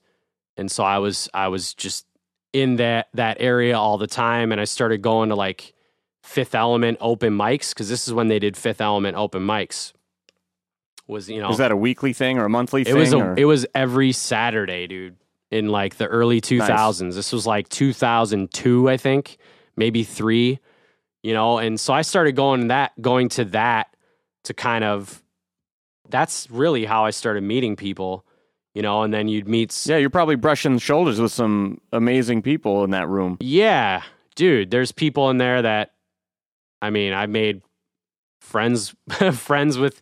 [0.57, 2.05] and so I was I was just
[2.53, 5.73] in that that area all the time and I started going to like
[6.23, 9.93] Fifth Element open mics cuz this is when they did Fifth Element open mics.
[11.07, 12.95] Was, you know, Was that a weekly thing or a monthly it thing?
[12.97, 15.15] was a, or- it was every Saturday, dude.
[15.49, 17.13] In like the early 2000s.
[17.15, 19.37] This was like 2002, I think,
[19.75, 20.59] maybe 3,
[21.23, 23.93] you know, and so I started going that going to that
[24.43, 25.21] to kind of
[26.09, 28.25] that's really how I started meeting people,
[28.73, 32.83] you know, and then you'd meet yeah, you're probably brushing shoulders with some amazing people
[32.83, 33.37] in that room.
[33.39, 34.03] Yeah,
[34.35, 35.93] dude, there's people in there that
[36.81, 37.61] I mean, I made
[38.39, 38.95] friends
[39.33, 40.01] friends with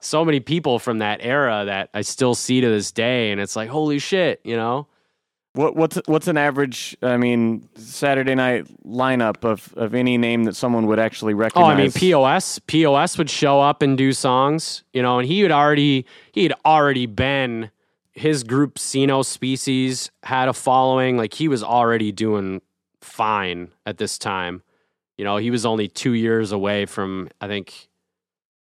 [0.00, 3.56] so many people from that era that I still see to this day and it's
[3.56, 4.86] like holy shit, you know?
[5.58, 6.96] What what's what's an average?
[7.02, 11.64] I mean, Saturday night lineup of of any name that someone would actually recognize.
[11.64, 11.70] Oh.
[11.70, 15.50] I mean POS, POS would show up and do songs, you know, and he had
[15.50, 17.72] already he had already been
[18.12, 22.62] his group Cenospecies had a following, like he was already doing
[23.00, 24.62] fine at this time.
[25.16, 27.88] You know, he was only 2 years away from I think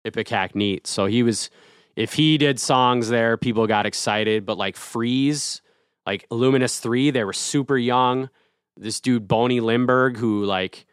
[0.04, 0.88] Ipecac Neat.
[0.88, 1.50] So he was
[1.94, 5.62] if he did songs there, people got excited, but like Freeze,
[6.06, 8.30] like Luminous 3, they were super young.
[8.76, 10.86] This dude Boney Limberg who like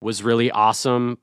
[0.00, 1.18] was really awesome.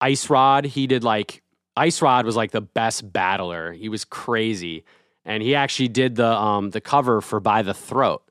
[0.00, 1.42] Ice Rod, he did like
[1.76, 3.72] Ice Rod was like the best battler.
[3.72, 4.84] He was crazy.
[5.24, 8.22] And he actually did the um the cover for By the Throat.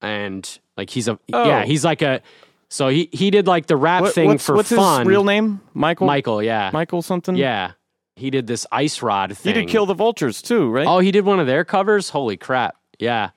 [0.00, 1.46] And like he's a Oh.
[1.46, 2.22] yeah, he's like a
[2.68, 5.00] so he he did like the rap What- thing what's, for what's fun.
[5.02, 5.60] his real name?
[5.74, 6.06] Michael.
[6.06, 6.70] Michael, yeah.
[6.72, 7.34] Michael something.
[7.36, 7.72] Yeah.
[8.16, 9.54] He did this Ice Rod thing.
[9.54, 10.86] He did kill the vultures too, right?
[10.86, 12.10] Oh, he did one of their covers?
[12.10, 12.76] Holy crap.
[12.98, 13.30] Yeah.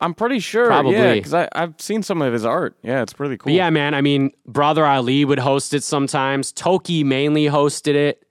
[0.00, 0.66] I'm pretty sure.
[0.66, 0.92] Probably.
[0.92, 2.76] Yeah, because I've seen some of his art.
[2.82, 3.50] Yeah, it's pretty cool.
[3.50, 3.94] But yeah, man.
[3.94, 6.52] I mean, Brother Ali would host it sometimes.
[6.52, 8.22] Toki mainly hosted it.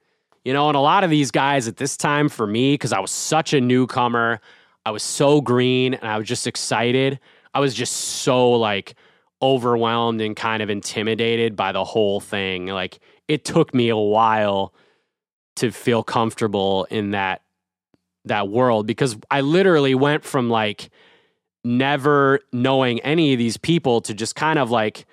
[0.44, 3.00] You know, and a lot of these guys at this time for me, because I
[3.00, 4.40] was such a newcomer,
[4.84, 7.18] I was so green and I was just excited.
[7.52, 8.94] I was just so like
[9.42, 12.66] overwhelmed and kind of intimidated by the whole thing.
[12.66, 14.72] Like it took me a while
[15.56, 17.42] to feel comfortable in that
[18.26, 20.90] that world because I literally went from like
[21.64, 25.06] never knowing any of these people to just kind of like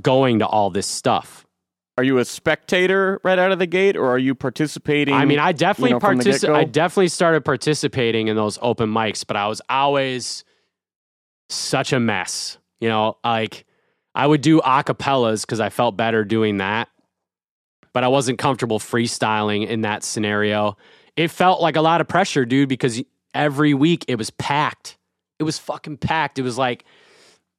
[0.00, 1.46] going to all this stuff.
[1.98, 5.14] Are you a spectator right out of the gate, or are you participating?
[5.14, 9.26] I mean, I definitely know, from partici- I definitely started participating in those open mics,
[9.26, 10.44] but I was always
[11.48, 12.58] such a mess.
[12.80, 13.64] You know, like
[14.14, 16.88] I would do acapellas because I felt better doing that,
[17.94, 20.76] but I wasn't comfortable freestyling in that scenario.
[21.16, 23.02] It felt like a lot of pressure, dude, because
[23.34, 24.98] every week it was packed.
[25.38, 26.38] It was fucking packed.
[26.38, 26.84] It was like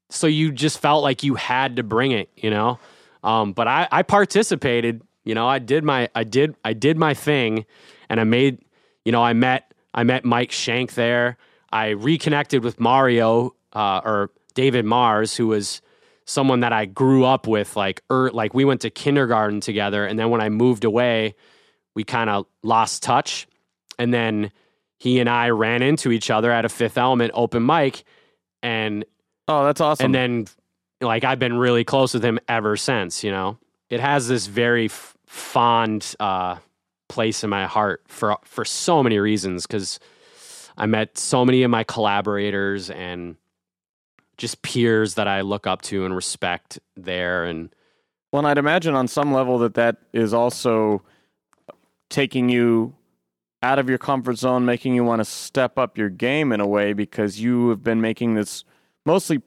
[0.09, 2.79] so you just felt like you had to bring it, you know.
[3.23, 5.01] Um, but I, I participated.
[5.23, 7.65] You know, I did my I did I did my thing,
[8.09, 8.59] and I made.
[9.03, 11.37] You know, I met I met Mike Shank there.
[11.71, 15.81] I reconnected with Mario uh, or David Mars, who was
[16.25, 17.75] someone that I grew up with.
[17.75, 21.35] Like, er, like we went to kindergarten together, and then when I moved away,
[21.97, 23.47] we kind of lost touch.
[23.97, 24.51] And then
[24.99, 28.03] he and I ran into each other at a Fifth Element open mic,
[28.61, 29.03] and
[29.47, 30.05] Oh, that's awesome.
[30.05, 30.45] and then
[31.01, 33.23] like I've been really close with him ever since.
[33.23, 33.57] You know,
[33.89, 36.57] it has this very f- fond uh,
[37.09, 39.99] place in my heart for for so many reasons because
[40.77, 43.37] I met so many of my collaborators and
[44.37, 47.73] just peers that I look up to and respect there and
[48.31, 51.01] Well, and I'd imagine on some level that that is also
[52.09, 52.95] taking you
[53.63, 56.67] out of your comfort zone, making you want to step up your game in a
[56.67, 58.63] way because you have been making this
[59.05, 59.41] mostly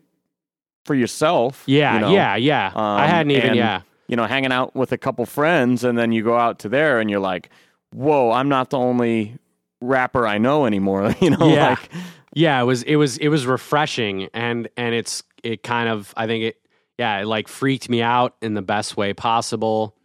[0.85, 1.63] for yourself.
[1.67, 4.75] yeah you know, yeah yeah I um, hadn't even and, yeah You know, hanging out
[4.75, 7.51] with a couple friends, and then you go out to there, and you're like,
[7.93, 9.37] "Whoa, I'm not the only
[9.81, 11.69] rapper I know anymore." you know, Yeah.
[11.71, 11.91] like
[12.35, 16.29] yeah it was it was it was refreshing and and it's it kind of i
[16.29, 16.61] think it
[16.97, 19.97] yeah it like freaked me out in the best way possible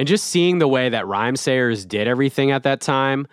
[0.00, 3.26] and just seeing the way that Rhymesayers did everything at that time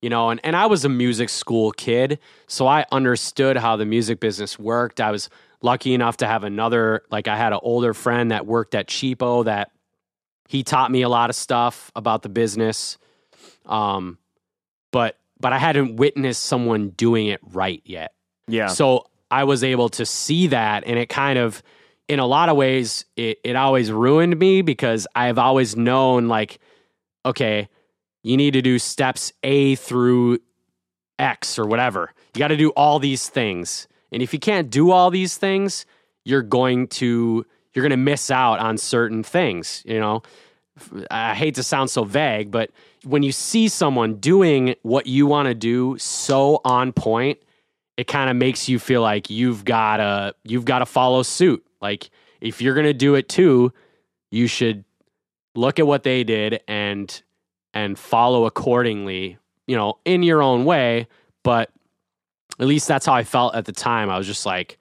[0.00, 3.84] you know and, and i was a music school kid so i understood how the
[3.84, 5.00] music business worked.
[5.00, 5.28] I was
[5.62, 9.44] lucky enough to have another like i had an older friend that worked at cheapo
[9.46, 9.72] that
[10.48, 12.98] he taught me a lot of stuff about the business.
[13.66, 14.18] Um
[14.92, 18.12] but but i hadn't witnessed someone doing it right yet.
[18.46, 21.62] Yeah, so I was able to see that, and it kind of,
[22.12, 26.58] in a lot of ways, it, it always ruined me because I've always known, like,
[27.24, 27.70] okay,
[28.22, 30.38] you need to do steps A through
[31.18, 32.12] X or whatever.
[32.34, 33.88] You got to do all these things.
[34.12, 35.86] And if you can't do all these things,
[36.26, 40.22] you're going to you're going to miss out on certain things, you know.
[41.10, 42.70] I hate to sound so vague, but
[43.04, 47.38] when you see someone doing what you want to do so on point,
[47.96, 51.64] it kind of makes you feel like you've got to you've got to follow suit.
[51.82, 53.72] Like if you're going to do it too,
[54.30, 54.84] you should
[55.54, 57.22] look at what they did and
[57.74, 61.08] and follow accordingly, you know, in your own way,
[61.42, 61.70] but
[62.58, 64.08] at least that's how I felt at the time.
[64.08, 64.78] I was just like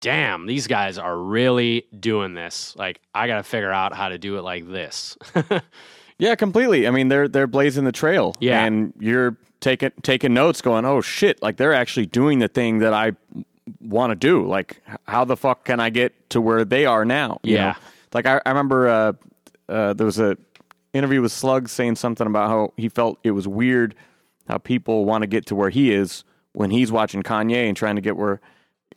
[0.00, 2.74] damn, these guys are really doing this.
[2.76, 5.16] Like I got to figure out how to do it like this.
[6.18, 6.86] yeah, completely.
[6.86, 8.34] I mean, they're they're blazing the trail.
[8.38, 8.64] Yeah.
[8.64, 12.92] and you're taking taking notes, going, "Oh shit!" Like they're actually doing the thing that
[12.92, 13.12] I
[13.80, 14.46] want to do.
[14.46, 17.40] Like, how the fuck can I get to where they are now?
[17.42, 17.64] you Yeah.
[17.72, 17.74] know?
[18.14, 19.12] Like I, I remember uh,
[19.68, 20.36] uh, there was a
[20.92, 23.94] interview with Slug saying something about how he felt it was weird
[24.48, 27.96] how people want to get to where he is when he's watching Kanye and trying
[27.96, 28.40] to get where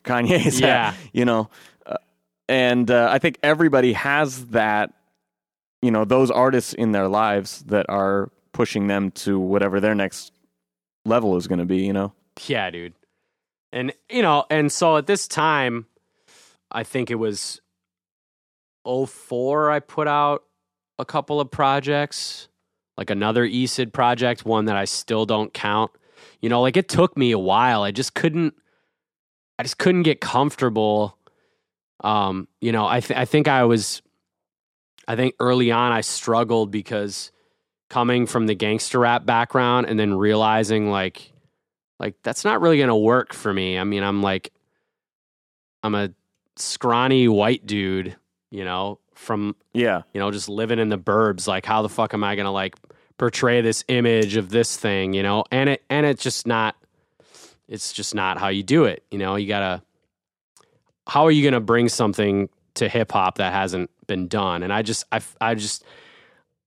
[0.04, 0.88] Kanye is Yeah.
[0.90, 0.94] at.
[1.12, 1.50] You know,
[1.84, 1.96] uh,
[2.48, 4.92] and uh, I think everybody has that.
[5.82, 10.30] You know, those artists in their lives that are pushing them to whatever their next
[11.04, 11.78] level is going to be.
[11.78, 12.12] You know.
[12.46, 12.94] Yeah, dude.
[13.72, 15.86] And you know, and so at this time,
[16.70, 17.60] I think it was
[18.84, 20.44] 04 I put out
[20.98, 22.48] a couple of projects,
[22.96, 25.90] like another ECID project, one that I still don't count.
[26.40, 27.82] You know, like it took me a while.
[27.82, 28.54] I just couldn't
[29.58, 31.18] I just couldn't get comfortable.
[32.02, 34.02] Um, you know, I th- I think I was
[35.06, 37.30] I think early on I struggled because
[37.90, 41.29] coming from the gangster rap background and then realizing like
[42.00, 43.78] like that's not really gonna work for me.
[43.78, 44.52] I mean, I'm like
[45.84, 46.10] I'm a
[46.56, 48.16] scrawny white dude,
[48.50, 50.02] you know, from Yeah.
[50.12, 51.46] you know, just living in the burbs.
[51.46, 52.74] Like, how the fuck am I gonna like
[53.18, 55.44] portray this image of this thing, you know?
[55.52, 56.74] And it and it's just not
[57.68, 59.04] it's just not how you do it.
[59.10, 59.82] You know, you gotta
[61.06, 64.62] how are you gonna bring something to hip hop that hasn't been done?
[64.62, 65.84] And I just I I just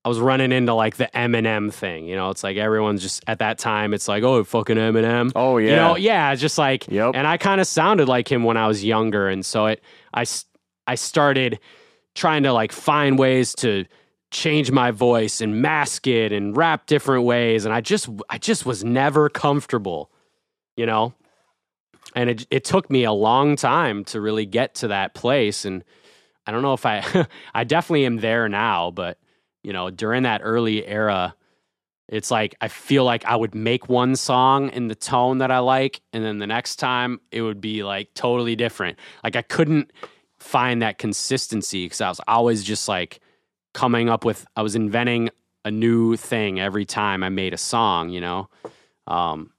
[0.05, 2.29] I was running into like the Eminem thing, you know.
[2.29, 3.93] It's like everyone's just at that time.
[3.93, 5.31] It's like, oh, fucking Eminem.
[5.35, 5.69] Oh yeah.
[5.69, 7.13] You know, yeah, it's just like, Yep.
[7.15, 9.81] and I kind of sounded like him when I was younger, and so it,
[10.13, 10.25] I,
[10.85, 11.59] I started
[12.15, 13.85] trying to like find ways to
[14.29, 18.65] change my voice and mask it and rap different ways, and I just, I just
[18.65, 20.11] was never comfortable,
[20.75, 21.13] you know,
[22.15, 25.83] and it, it took me a long time to really get to that place, and
[26.45, 27.25] I don't know if I,
[27.55, 29.17] I definitely am there now, but
[29.63, 31.35] you know, during that early era,
[32.09, 35.59] it's like I feel like I would make one song in the tone that I
[35.59, 38.99] like, and then the next time it would be like totally different.
[39.23, 39.91] Like I couldn't
[40.39, 43.21] find that consistency because I was always just like
[43.73, 45.29] coming up with, I was inventing
[45.65, 48.49] a new thing every time I made a song, you know?
[49.07, 49.51] Um,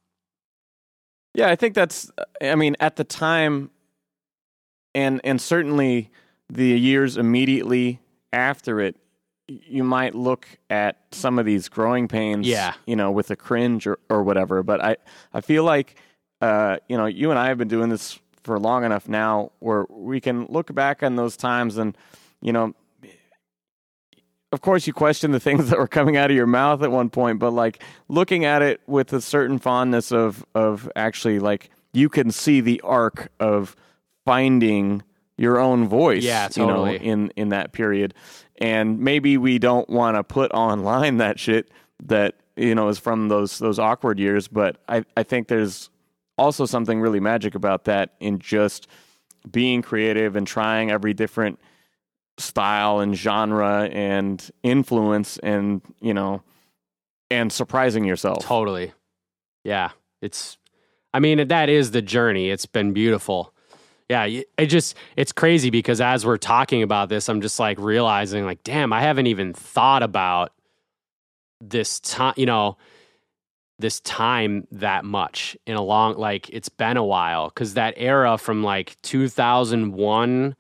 [1.35, 2.11] Yeah, I think that's.
[2.41, 3.71] I mean, at the time,
[4.95, 6.11] and and certainly
[6.49, 8.01] the years immediately
[8.33, 8.97] after it,
[9.49, 12.75] you might look at some of these growing pains, Yeah.
[12.87, 14.63] you know, with a cringe or, or whatever.
[14.63, 14.97] But I,
[15.33, 15.97] I feel like,
[16.41, 19.87] uh, you know, you and I have been doing this for long enough now where
[19.91, 21.97] we can look back on those times and,
[22.41, 22.75] you know,
[24.53, 27.11] of course you question the things that were coming out of your mouth at one
[27.11, 32.09] point, but like looking at it with a certain fondness of, of actually like you
[32.09, 33.77] can see the arc of
[34.25, 35.03] finding
[35.37, 36.97] your own voice, Yeah, you know, totally.
[37.05, 38.15] in, in that period.
[38.59, 41.71] And maybe we don't want to put online that shit
[42.05, 44.49] that, you know, is from those, those awkward years.
[44.49, 45.91] But I, I think there's
[46.39, 48.87] also something really magic about that in just
[49.51, 51.61] being creative and trying every different
[52.39, 56.43] style and genre and influence and, you know,
[57.31, 58.45] and surprising yourself.
[58.45, 58.93] Totally.
[59.63, 59.91] Yeah.
[60.21, 60.59] It's,
[61.13, 62.51] I mean, that is the journey.
[62.51, 63.54] It's been beautiful.
[64.09, 64.25] Yeah.
[64.59, 68.63] It just, it's crazy because as we're talking about this, I'm just like realizing, like,
[68.63, 70.53] damn, I haven't even thought about
[71.61, 72.77] this time, you know,
[73.79, 78.39] this time that much in a long, like, it's been a while because that era
[78.39, 80.55] from like 2001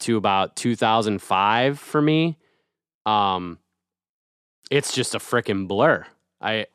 [0.00, 2.36] to about 2005 for me,
[3.06, 3.58] um,
[4.70, 6.06] it's just a freaking blur.
[6.44, 6.66] I,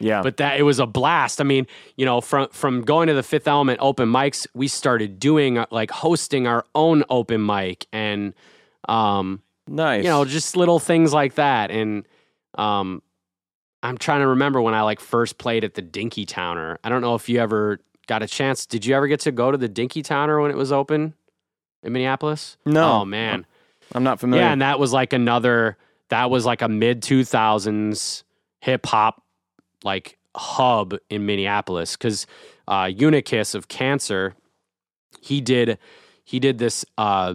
[0.00, 0.22] Yeah.
[0.22, 1.40] but that it was a blast.
[1.40, 1.66] I mean,
[1.96, 5.66] you know, from from going to the Fifth Element open mics, we started doing uh,
[5.70, 8.34] like hosting our own open mic, and
[8.88, 10.04] um, nice.
[10.04, 11.70] you know, just little things like that.
[11.70, 12.06] And
[12.56, 13.02] um,
[13.82, 16.78] I'm trying to remember when I like first played at the Dinky Towner.
[16.84, 18.66] I don't know if you ever got a chance.
[18.66, 21.14] Did you ever get to go to the Dinky Towner when it was open
[21.82, 22.56] in Minneapolis?
[22.66, 23.00] no.
[23.00, 23.46] Oh man.
[23.94, 24.44] I'm not familiar.
[24.44, 25.78] Yeah, and that was like another
[26.10, 28.22] that was like a mid 2000s
[28.60, 29.22] hip hop
[29.84, 32.26] like hub in Minneapolis cuz
[32.66, 34.34] uh Unicus of Kanser
[35.20, 35.78] he did
[36.24, 37.34] he did this uh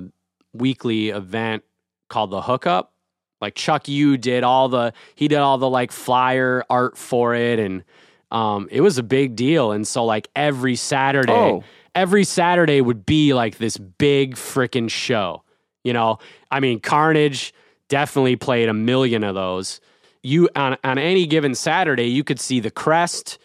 [0.53, 1.63] weekly event
[2.09, 2.93] called the Hookup.
[3.41, 7.59] Like Chuck U did all the he did all the like flyer art for it
[7.59, 7.83] and
[8.31, 11.63] um it was a big deal and so like every Saturday Oh.
[11.95, 15.43] every Saturday would be like this big freaking show.
[15.83, 16.19] You know,
[16.49, 17.53] I mean, Carnage
[17.89, 19.81] definitely played a million of those.
[20.23, 23.37] You on on any given Saturday, you could see the Crest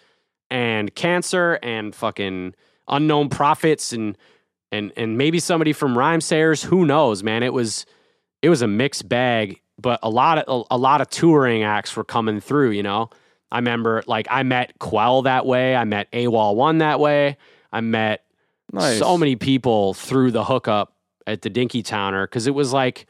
[0.51, 2.55] and Kanser and fucking
[2.87, 4.17] Unknown Prophets and
[4.71, 6.65] and and maybe somebody from Rhymesayers.
[6.65, 7.43] Who knows, man?
[7.43, 7.85] It was
[8.43, 11.97] it was a mixed bag, but a lot of a, a lot of touring acts
[11.97, 12.71] were coming through.
[12.71, 13.11] You know,
[13.51, 15.75] I remember like I met Qwel that way.
[15.75, 17.37] I met AWOL one that way.
[17.73, 18.25] I met
[18.73, 18.99] Nice.
[18.99, 20.93] so many people through the hookup
[21.27, 23.07] at the Dinky Towner because it was like,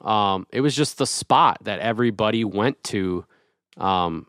[0.00, 3.24] um, it was just the spot that everybody went to.
[3.76, 4.26] Um,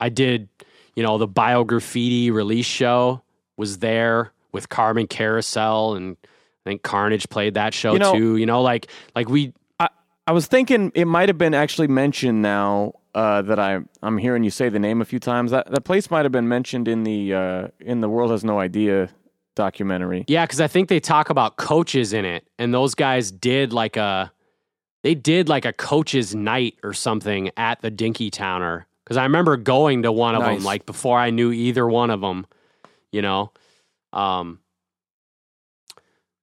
[0.00, 0.48] I did,
[0.94, 3.22] you know, the Biograffiti release show
[3.56, 6.16] was there with Carbon Carousel and
[6.66, 8.36] I think Carnage played that show You know- too.
[8.36, 9.52] You know, like like we
[10.26, 14.42] I was thinking it might have been actually mentioned now uh, that I I'm hearing
[14.42, 15.50] you say the name a few times.
[15.50, 18.58] That that place might have been mentioned in the uh, in the World Has No
[18.58, 19.10] Idea
[19.54, 20.24] documentary.
[20.26, 23.96] Yeah, because I think they talk about coaches in it, and those guys did like
[23.98, 24.32] a
[25.04, 28.86] they did like a coaches night or something at the Dinky Towner.
[29.04, 30.56] Because I remember going to one of Nice.
[30.56, 32.46] them like before I knew either one of them.
[33.12, 33.52] You know,
[34.14, 34.60] um,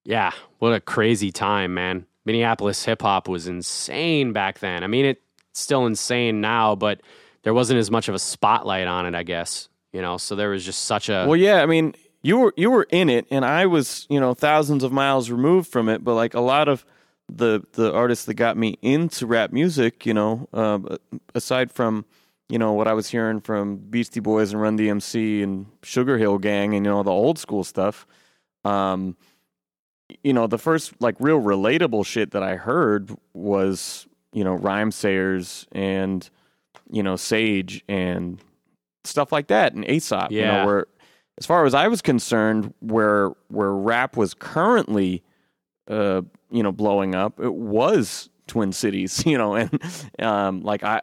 [0.04, 2.06] yeah, what a crazy time, man.
[2.24, 4.84] Minneapolis hip hop was insane back then.
[4.84, 5.22] I mean, it's
[5.54, 7.02] still insane now, but
[7.44, 9.70] there wasn't as much of a spotlight on it, I guess.
[9.92, 12.70] You know, so there was just such a Well, yeah, I mean, you were you
[12.70, 16.04] were in it, and I was you know thousands of miles removed from it.
[16.04, 16.86] But like a lot of
[17.34, 20.80] the the artists that got me into rap music, you know, uh,
[21.34, 22.06] aside from
[22.50, 26.38] you know what I was hearing from Beastie Boys and Run DMC and Sugar Hill
[26.38, 28.06] Gang, and you know the old school stuff.
[28.66, 29.16] Um,
[30.24, 35.68] you know, the first like real relatable shit that I heard was you know Rhymesayers
[35.72, 36.30] and
[36.90, 38.40] you know Sage and
[39.04, 40.32] stuff like that and Aesop.
[40.32, 40.48] You Yeah.
[40.48, 40.88] know, where
[41.38, 45.24] as far as I was concerned, where where rap was currently,
[45.88, 46.22] uh,
[46.52, 49.24] you know, blowing up, it was Twin Cities.
[49.32, 49.82] You know, and
[50.20, 51.02] um, like I,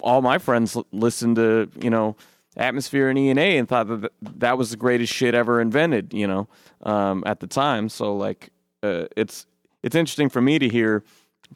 [0.00, 2.16] all my friends listened to you know
[2.56, 6.12] Atmosphere and E and thought that that was the greatest shit ever invented.
[6.12, 6.48] You know,
[6.82, 7.88] um, at the time.
[7.88, 8.50] So like,
[8.82, 9.46] uh, it's
[9.82, 11.04] it's interesting for me to hear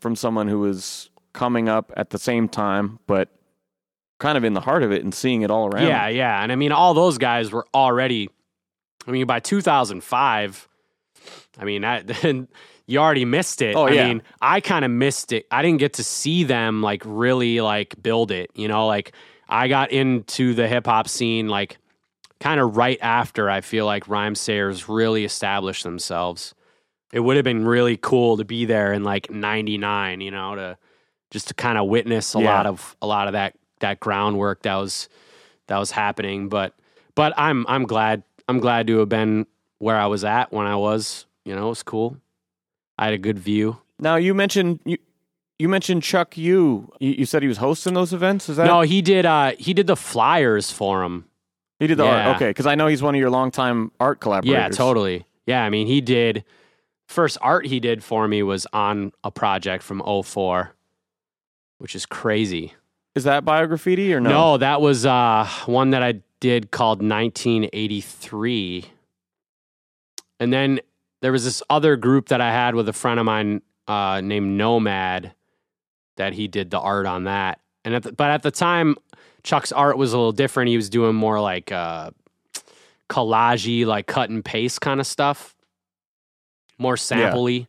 [0.00, 3.28] from someone who was coming up at the same time, but
[4.18, 5.86] kind of in the heart of it and seeing it all around.
[5.86, 6.42] Yeah, yeah.
[6.42, 8.30] And I mean, all those guys were already,
[9.06, 10.68] I mean, by 2005,
[11.58, 12.06] I mean, that,
[12.86, 13.76] you already missed it.
[13.76, 14.06] Oh, I yeah.
[14.08, 15.46] mean, I kind of missed it.
[15.50, 19.12] I didn't get to see them like really like build it, you know, like
[19.48, 21.78] I got into the hip hop scene like
[22.40, 26.54] kind of right after I feel like Rhymesayers really established themselves.
[27.12, 30.78] It would have been really cool to be there in like 99, you know, to
[31.30, 32.44] just to kind of witness a Yeah.
[32.46, 35.08] lot of a lot of that that groundwork that was
[35.68, 36.74] that was happening, but
[37.14, 39.46] but I'm I'm glad I'm glad to have been
[39.78, 42.16] where I was at when I was, you know, it was cool.
[43.02, 43.78] I had a good view.
[43.98, 44.96] Now you mentioned you
[45.58, 46.92] you mentioned Chuck U.
[47.00, 48.48] You, you said he was hosting those events.
[48.48, 51.24] Is that No, he did uh he did the flyers for him.
[51.80, 52.28] he did the yeah.
[52.28, 52.36] art?
[52.36, 54.52] Okay, because I know he's one of your longtime art collaborators.
[54.56, 55.26] Yeah, totally.
[55.46, 56.44] Yeah, I mean, he did
[57.08, 60.72] first art he did for me was on a project from 04,
[61.78, 62.72] which is crazy.
[63.16, 64.30] Is that biograffiti or no?
[64.30, 68.84] No, that was uh one that I did called 1983.
[70.38, 70.80] And then
[71.22, 74.58] there was this other group that I had with a friend of mine uh, named
[74.58, 75.32] Nomad
[76.16, 77.58] that he did the art on that.
[77.84, 78.96] And at the, but at the time,
[79.42, 80.68] Chuck's art was a little different.
[80.68, 82.10] He was doing more like uh,
[83.08, 85.54] collagey, like cut and paste kind of stuff,
[86.78, 87.66] more sampley.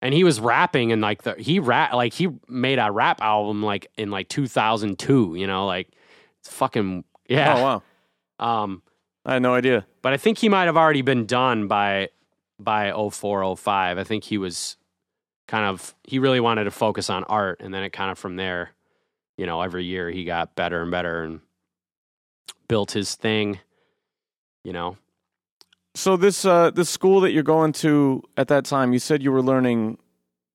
[0.00, 3.62] And he was rapping and like the he rap like he made a rap album
[3.64, 5.34] like in like 2002.
[5.36, 5.88] You know, like
[6.40, 7.54] it's fucking yeah.
[7.56, 7.82] Oh
[8.38, 8.82] wow, Um,
[9.26, 9.86] I had no idea.
[10.02, 12.10] but I think he might have already been done by
[12.58, 13.98] by 04, 05.
[13.98, 14.76] I think he was
[15.46, 18.36] kind of he really wanted to focus on art and then it kind of from
[18.36, 18.70] there,
[19.36, 21.40] you know, every year he got better and better and
[22.68, 23.58] built his thing,
[24.62, 24.96] you know.
[25.94, 29.32] So this uh this school that you're going to at that time, you said you
[29.32, 29.98] were learning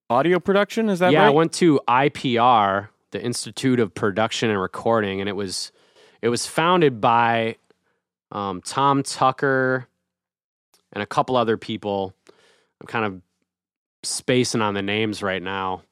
[0.09, 0.89] audio production.
[0.89, 1.27] Is that yeah, right?
[1.27, 5.71] I went to IPR, the Institute of Production and Recording, and it was
[6.21, 7.57] it was founded by
[8.31, 9.87] um, Tom Tucker
[10.93, 12.13] and a couple other people.
[12.79, 13.21] I'm kind of
[14.03, 15.83] spacing on the names right now.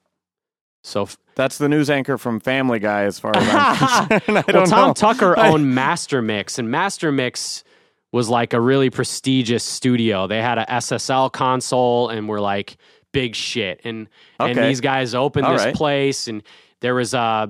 [0.83, 4.37] So, f- That's the news anchor from Family Guy, as far as I'm concerned.
[4.47, 4.93] I well, Tom know.
[4.93, 7.63] Tucker owned Master Mix, and Master Mix
[8.11, 10.27] was like a really prestigious studio.
[10.27, 12.77] They had a SSL console and were like
[13.11, 13.81] big shit.
[13.83, 14.07] And
[14.39, 15.75] and these guys opened All this right.
[15.75, 16.43] place, and
[16.81, 17.47] there was uh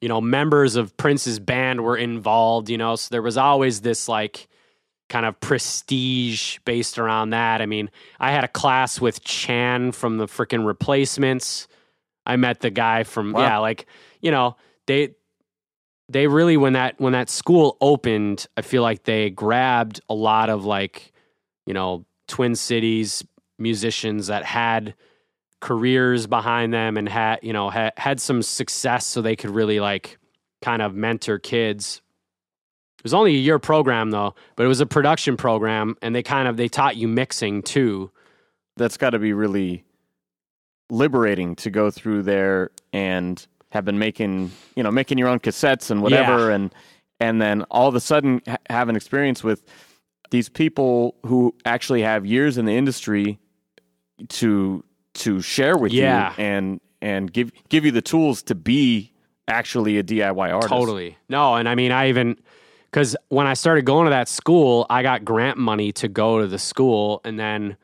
[0.00, 2.68] you know members of Prince's band were involved.
[2.68, 4.48] You know, so there was always this like
[5.12, 7.60] kind of prestige based around that.
[7.60, 11.68] I mean, I had a class with Chan from the freaking Replacements.
[12.24, 13.42] I met the guy from Wow.
[13.42, 13.86] yeah, like
[14.22, 14.56] you know
[14.86, 15.14] they
[16.08, 20.48] they really when that when that school opened, I feel like they grabbed a lot
[20.48, 21.12] of like
[21.66, 23.22] you know Twin Cities
[23.58, 24.94] musicians that had
[25.60, 29.78] careers behind them and had you know had had some success, so they could really
[29.78, 30.18] like
[30.62, 32.01] kind of mentor kids.
[33.02, 36.22] It was only a year program though, but it was a production program, and they
[36.22, 38.12] kind of they taught you mixing too.
[38.76, 39.84] That's got to be really
[40.88, 45.90] liberating to go through there and have been making you know making your own cassettes
[45.90, 46.54] and whatever Yeah.
[46.56, 46.74] and
[47.18, 49.62] and then all of a sudden ha- have an experience with
[50.30, 53.38] these people who actually have years in the industry
[54.28, 54.84] to
[55.14, 56.30] to share with Yeah.
[56.36, 59.12] you and and give give you the tools to be
[59.48, 60.68] actually a DIY artist.
[60.68, 61.16] Totally.
[61.28, 62.36] No, and I mean, I even
[62.92, 66.46] because when I started going to that school, I got grant money to go to
[66.46, 67.76] the school, and then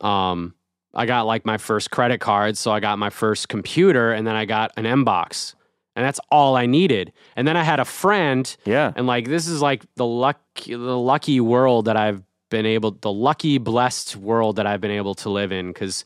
[0.00, 0.54] um,
[0.92, 4.34] I got like my first credit card, so I got my first computer, and then
[4.34, 5.54] I got an M box,
[5.94, 7.12] and that's all I needed.
[7.36, 8.92] And then I had a friend, Yeah.
[8.96, 13.12] and like this is like the lucky the lucky world that I've been able the
[13.12, 16.04] lucky blessed world that I've been able to live in because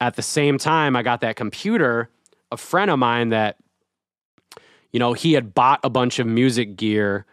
[0.00, 2.10] at the same time I got that computer
[2.50, 3.56] a friend of mine that
[4.90, 7.24] you know he had bought a bunch of music gear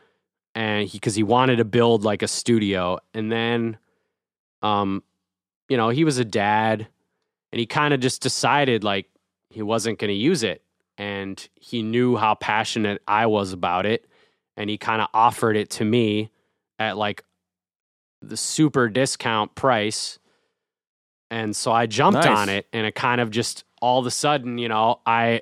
[0.59, 2.99] and he cuz he wanted to build like a studio.
[3.13, 3.77] And then
[4.61, 5.01] um
[5.69, 6.87] you know he was a dad
[7.51, 9.07] and he kind of just decided like
[9.49, 10.61] he wasn't going to use it.
[10.97, 14.05] And he knew how passionate I was about it
[14.57, 16.29] and he kind of offered it to me
[16.77, 17.23] at like
[18.21, 20.19] the super discount price.
[21.31, 22.37] And so I jumped Nice.
[22.37, 25.41] on it and it kind of just all of a sudden you know I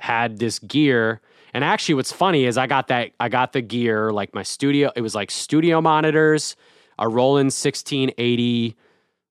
[0.00, 1.22] had this gear
[1.54, 4.90] and actually what's funny is I got that I got the gear like my studio
[4.96, 6.56] it was like studio monitors
[6.98, 8.76] a Roland 1680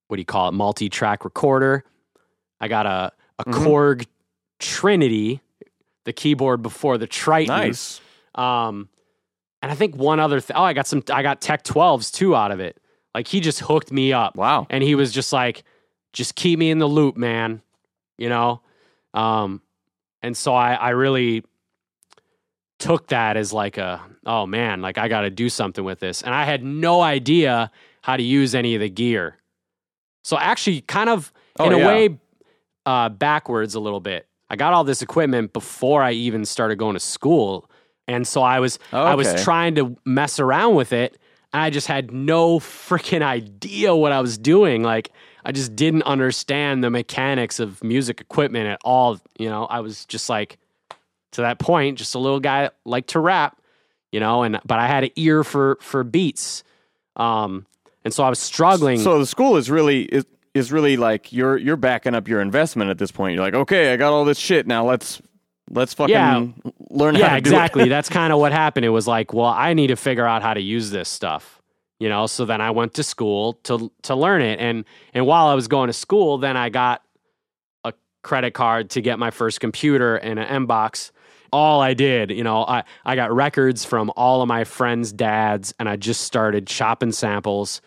[0.08, 1.84] what do you call it multi-track recorder
[2.60, 3.54] I got a a Mhm.
[3.66, 4.06] Korg
[4.60, 5.42] Trinity
[6.06, 8.02] the keyboard before the Triton Nice.
[8.36, 8.90] um,
[9.62, 10.56] and I think one other thing.
[10.56, 11.04] Oh, I got some.
[11.12, 12.78] I got Tech 12s too out of it.
[13.14, 14.66] Like he just hooked me up, Wow.
[14.70, 15.64] and he was just like,
[16.14, 17.62] "Just keep me in the loop, man."
[18.18, 18.62] You know,
[19.14, 19.62] um,
[20.22, 21.44] and so I, I really
[22.80, 26.22] took that as like a, oh man, like I got to do something with this,
[26.22, 27.72] and I had no idea
[28.02, 29.38] how to use any of the gear.
[30.24, 31.88] So actually, kind of Oh, in a yeah.
[31.88, 32.20] way,
[32.86, 34.28] uh, backwards a little bit.
[34.50, 37.70] I got all this equipment before I even started going to school
[38.08, 41.18] and so I was I was trying to mess around with it,
[41.54, 44.82] and I just had no freaking idea what I was doing.
[44.82, 45.12] Like
[45.46, 49.20] I just didn't understand the mechanics of music equipment at all.
[49.38, 50.58] You know, I was just like
[51.32, 53.60] to that point, just a little guy like to rap,
[54.12, 56.64] you know, and but I had an ear for for beats.
[57.16, 57.66] Um
[58.06, 59.00] and so I was struggling.
[59.00, 62.90] So the school is really is, is really like you're you're backing up your investment
[62.90, 63.36] at this point.
[63.36, 64.86] You're like, okay, I got all this shit now.
[64.86, 65.22] Let's
[65.70, 66.48] let's fucking Yeah.
[66.90, 67.84] learn how yeah, to exactly.
[67.84, 67.90] do it.
[67.96, 68.86] That's kind of what happened.
[68.86, 71.62] It was like, well, I need to figure out how to use this stuff.
[72.00, 74.60] You know, so then I went to school to to learn it.
[74.60, 77.04] And and while I was going to school, then I got
[77.84, 81.12] a credit card to get my first computer and an M box.
[81.52, 85.74] All I did, you know, I, I got records from all of my friends' dads
[85.80, 87.82] and I just started chopping samples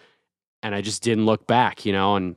[0.62, 2.36] and I just didn't look back, you know, and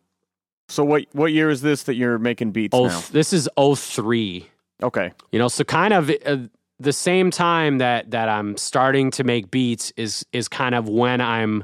[0.70, 3.02] So what what year is this that you're making beats oh now?
[3.12, 4.50] this is 03.
[4.84, 5.12] Okay.
[5.32, 6.38] You know, so kind of uh,
[6.80, 11.22] the same time that that I'm starting to make beats is is kind of when
[11.22, 11.64] I'm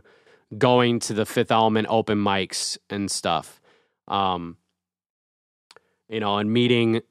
[0.58, 3.60] going to the Fifth Element open mics and stuff.
[4.08, 4.58] Um,
[6.10, 7.02] you know, and meeting,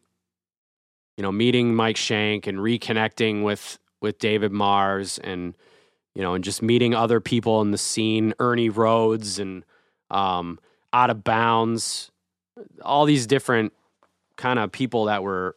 [1.21, 5.55] you know, meeting Mike Shank and reconnecting with with David Mars and
[6.14, 9.62] you know, and just meeting other people in the scene, Ernie Rhodes and
[10.11, 10.59] um,
[10.95, 12.11] Out of Bounds,
[12.81, 13.75] all these different
[14.37, 15.57] kind of people that were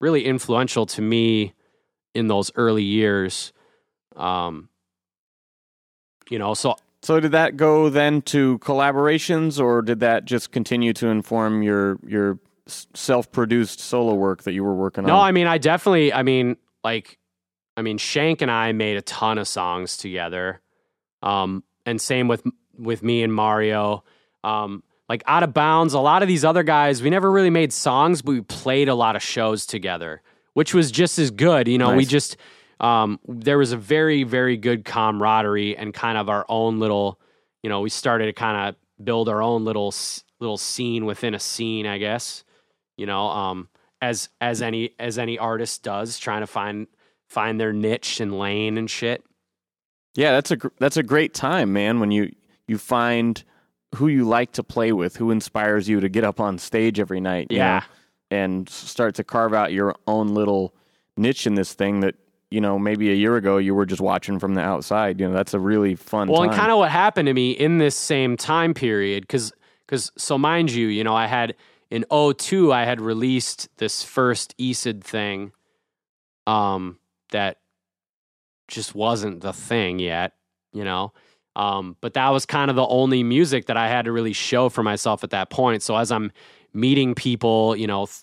[0.00, 1.54] really influential to me
[2.12, 3.52] in those early years.
[4.16, 4.70] Um,
[6.28, 10.92] you know, so So did that go then to collaborations, or did that just continue
[10.94, 15.08] to inform your your self-produced solo work that you were working on?
[15.08, 15.18] no.
[15.18, 17.18] I mean, I definitely, I mean, like,
[17.76, 20.60] I mean, Shank and I made a ton of songs together.
[21.22, 22.42] Um, and same with
[22.78, 24.04] with me and Mario.
[24.44, 27.72] Um, like out of bounds, a lot of these other guys, we never really made
[27.72, 30.22] songs, but we played a lot of shows together,
[30.54, 31.68] which was just as good.
[31.68, 32.36] You know, we just
[32.80, 37.20] um, there was a very very good camaraderie and kind of our own little.
[37.62, 39.94] You know, we started to kind of build our own little
[40.40, 42.44] little scene within a scene, I guess.
[42.96, 43.68] You know, um,
[44.00, 46.86] as as any as any artist does, trying to find
[47.28, 49.24] find their niche and lane and shit.
[50.14, 52.00] Yeah, that's a gr- that's a great time, man.
[52.00, 52.32] When you
[52.66, 53.42] you find
[53.94, 57.20] who you like to play with, who inspires you to get up on stage every
[57.20, 57.80] night, you Yeah.
[58.30, 60.74] know, and start to carve out your own little
[61.16, 62.14] niche in this thing that
[62.50, 65.20] you know maybe a year ago you were just watching from the outside.
[65.20, 66.28] You know, that's a really fun.
[66.28, 66.48] Well, time.
[66.50, 69.52] and kind of what happened to me in this same time period, because
[69.86, 71.54] because so mind you, you know, I had
[71.90, 75.52] in 02, I had released this first ECID thing,
[76.46, 76.98] um,
[77.30, 77.58] that
[78.68, 80.32] just wasn't the thing yet,
[80.72, 81.12] you know.
[81.54, 84.68] Um, but that was kind of the only music that I had to really show
[84.68, 85.82] for myself at that point.
[85.82, 86.30] So as I'm
[86.74, 88.22] meeting people, you know, th-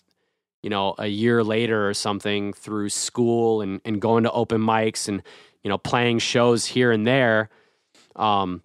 [0.62, 5.10] you know, a year later or something through school and, and going to open mics
[5.10, 5.22] and,
[5.62, 7.50] you know, playing shows here and there.
[8.16, 8.64] Um,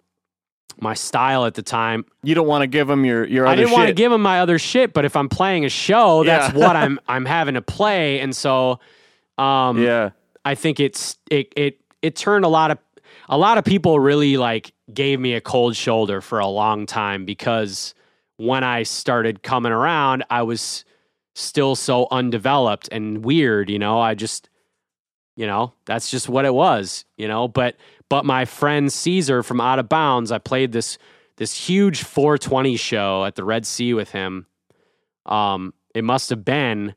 [0.81, 3.71] my style at the time, you don't want to give them your your I didn't
[3.71, 6.59] want to give them my other shit, but if I'm playing a show, that's Yeah.
[6.59, 8.19] what I'm I'm having to play.
[8.19, 8.79] And so
[9.37, 10.11] um yeah,
[10.45, 12.77] I think it's it it it turned a lot of
[13.27, 17.25] a lot of people really like gave me a cold shoulder for a long time
[17.25, 17.93] because
[18.37, 20.85] when I started coming around, I was
[21.35, 23.99] still so undeveloped and weird, you know.
[23.99, 24.49] I just
[25.35, 27.75] you know, that's just what it was, you know, but
[28.09, 30.97] but my friend Caesar from Out of Bounds, I played this
[31.37, 34.45] this huge 420 show at the Red Sea with him.
[35.25, 36.95] Um it must have been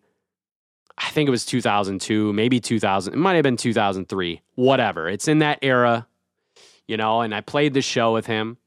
[0.99, 3.15] I think it was 2002, maybe 2000.
[3.15, 4.43] It might have been 2003.
[4.55, 5.09] Whatever.
[5.09, 6.07] It's in that era,
[6.87, 8.59] you know, and I played the show with him.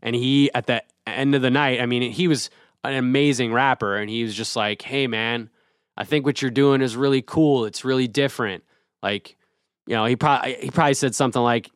[0.00, 2.50] And he at the end of the night, I mean, he was
[2.84, 5.50] an amazing rapper and he was just like, "Hey man,
[5.96, 7.64] I think what you're doing is really cool.
[7.64, 8.64] It's really different."
[9.02, 9.36] Like,
[9.86, 11.70] you know, he probably he probably said something like,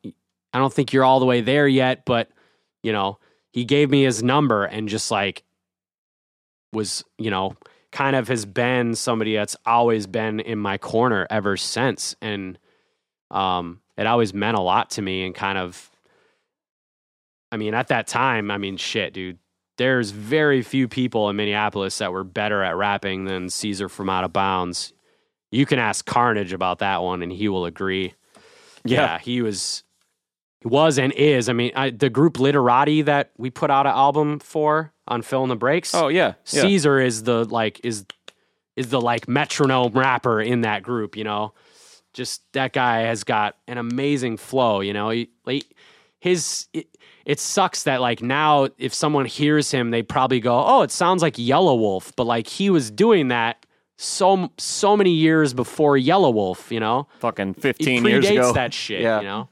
[0.53, 2.31] "I don't think you're all the way there yet, but,
[2.83, 3.19] you know,
[3.53, 5.43] he gave me his number and just like
[6.73, 7.57] was, you know,
[7.93, 12.15] kind of has been somebody that's always been in my corner ever since.
[12.21, 12.59] And
[13.31, 15.91] um it always meant a lot to me and kind of
[17.51, 19.39] I mean at that time I mean shit dude
[19.79, 24.25] there's very few people in Minneapolis that were better at rapping than Caesar from Out
[24.25, 24.93] of Bounds
[25.51, 28.15] you can ask Carnage about that one and he will agree
[28.89, 29.83] yeah, he was
[30.61, 33.93] he was and is I mean I, the group Literati that we put out an
[33.93, 36.63] album for on Fill in the Breaks Oh yeah, yeah.
[36.63, 38.05] Caesar is the like is
[38.77, 41.55] is the like metronome rapper in that group, you know.
[42.13, 45.11] Just that guy has got an amazing flow, you know.
[45.11, 45.65] He, like
[46.21, 46.87] his it,
[47.25, 51.23] it sucks that like now if someone hears him they probably go, "Oh, it sounds
[51.23, 53.67] like Yelawolf," but like he was doing that
[53.97, 57.09] so so many years before Yelawolf, you know.
[57.21, 58.53] Fucking He 15 predates years ago.
[58.53, 59.21] that shit, Yeah.
[59.21, 59.49] you know.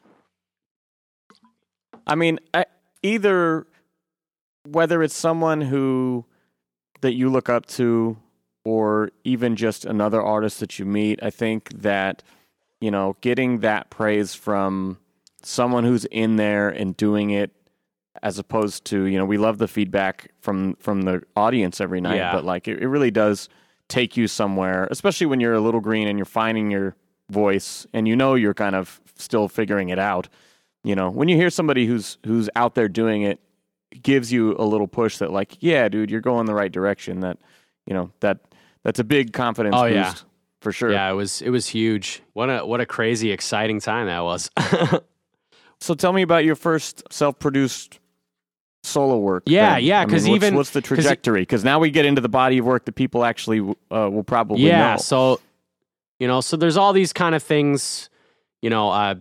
[2.06, 2.66] I mean, I,
[3.02, 3.66] either
[4.68, 6.24] whether it's someone who
[7.00, 8.16] that you look up to
[8.64, 12.22] or even just another artist that you meet, I think that
[12.80, 14.98] you know, getting that praise from
[15.42, 17.50] someone who's in there and doing it
[18.22, 22.16] as opposed to, you know, we love the feedback from from the audience every night,
[22.16, 22.32] Yeah.
[22.32, 23.48] but like it, it really does
[23.88, 26.96] take you somewhere, especially when you're a little green and you're finding your
[27.30, 30.28] voice and you know you're kind of still figuring it out.
[30.82, 33.40] You know, when you hear somebody who's who's out there doing it,
[33.90, 37.20] it gives you a little push that like, yeah, dude, you're going the right direction.
[37.20, 37.38] That
[37.86, 38.38] you know that
[38.82, 40.14] that's a big confidence Oh, boost yeah.
[40.60, 40.92] for sure.
[40.92, 42.22] Yeah, it was it was huge.
[42.34, 44.50] What a what a crazy exciting time that was.
[45.80, 47.98] So tell me about your first self-produced
[48.84, 49.44] solo work.
[49.46, 51.42] Yeah, yeah, I mean, even- what's the trajectory?
[51.42, 54.62] Because now we get into the body of work that people actually uh, will probably
[54.62, 54.96] yeah, know.
[54.98, 55.40] so
[56.18, 58.08] you know, so there's all these kind of things,
[58.62, 59.16] you know, uh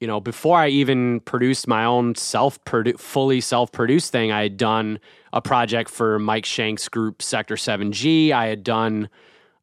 [0.00, 2.58] you know, before I even produced my own self
[2.96, 4.98] fully self-produced thing, I had done
[5.32, 8.32] a project for Mike Shank's group Sector 7G.
[8.32, 9.10] I had done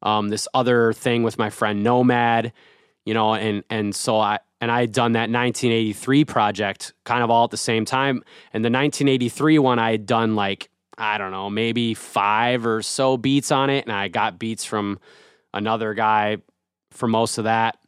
[0.02, 2.52] um, this other thing with my friend Nomad,
[3.04, 7.30] you know, and and so I and I had done that 1983 project kind of
[7.30, 8.22] all at the same time.
[8.52, 13.16] And the 1983 one, I had done like I don't know, maybe five or so
[13.16, 14.98] beats on it, and I got beats from
[15.54, 16.38] another guy
[16.90, 17.78] for most of that.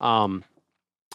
[0.00, 0.44] Um,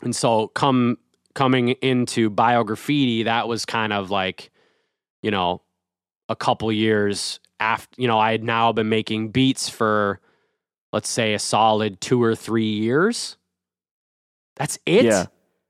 [0.01, 0.97] and so come
[1.33, 4.51] coming into biograffiti, that was kind of like,
[5.21, 5.61] you know,
[6.27, 8.01] a couple years after.
[8.01, 10.19] You know, I had now been making beats for,
[10.91, 13.37] let's say, a solid two or three years.
[14.59, 15.05] That's it.
[15.05, 15.25] Yeah.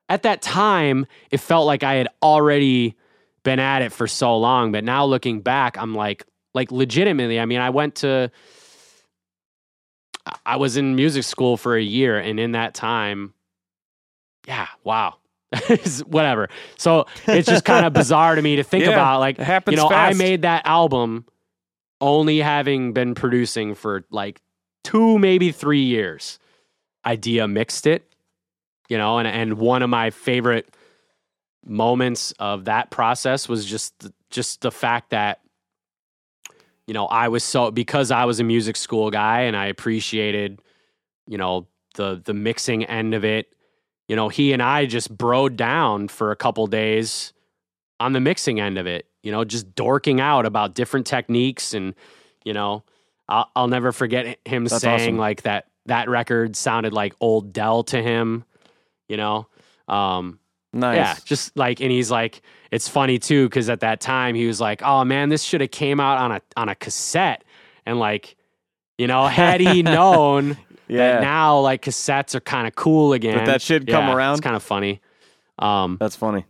[0.10, 2.96] At that time, it felt like I had already
[3.44, 7.40] been at it for so long, but now looking back, I'm like, like legitimately.
[7.40, 8.32] I mean, I went to,
[10.46, 13.34] I was in music school for a year, and in that time,
[14.48, 15.18] yeah, wow,
[16.08, 16.50] whatever.
[16.78, 19.90] So it's just kind of bizarre to me to think Yeah, about, like, you know,
[19.90, 21.26] I made that album
[22.02, 24.42] only having been producing for like
[24.84, 26.40] two, maybe three years.
[27.06, 28.09] Eyedea mixed it,
[28.90, 30.76] you know, and and one of my favorite
[31.66, 35.40] moments of that process was just just the fact that
[36.88, 40.62] you know I was so because I was a music school guy and I appreciated
[41.28, 43.54] you know the the mixing end of it.
[44.08, 47.32] You know, he and I just broed down for a couple days
[48.00, 49.06] on the mixing end of it.
[49.22, 51.94] You know, just dorking out about different techniques and
[52.44, 52.84] you know,
[53.28, 55.18] I'll, I'll never forget him That's saying awesome.
[55.18, 58.46] like that that record sounded like old Dell to him.
[59.10, 59.48] You know,
[59.90, 60.40] um,
[60.72, 60.96] nice.
[60.96, 62.42] yeah, just like, and he's like,
[62.72, 65.72] it's funny too because at that time he was like, "Oh man, this should have
[65.72, 67.44] came out on a on a cassette,"
[67.86, 68.38] and like,
[68.98, 70.58] you know, had he known
[70.88, 71.14] yeah.
[71.14, 74.34] that now like cassettes are kind of cool again, That that should come yeah, around?
[74.34, 75.02] It's kind of funny.
[75.58, 76.46] Um, That's funny.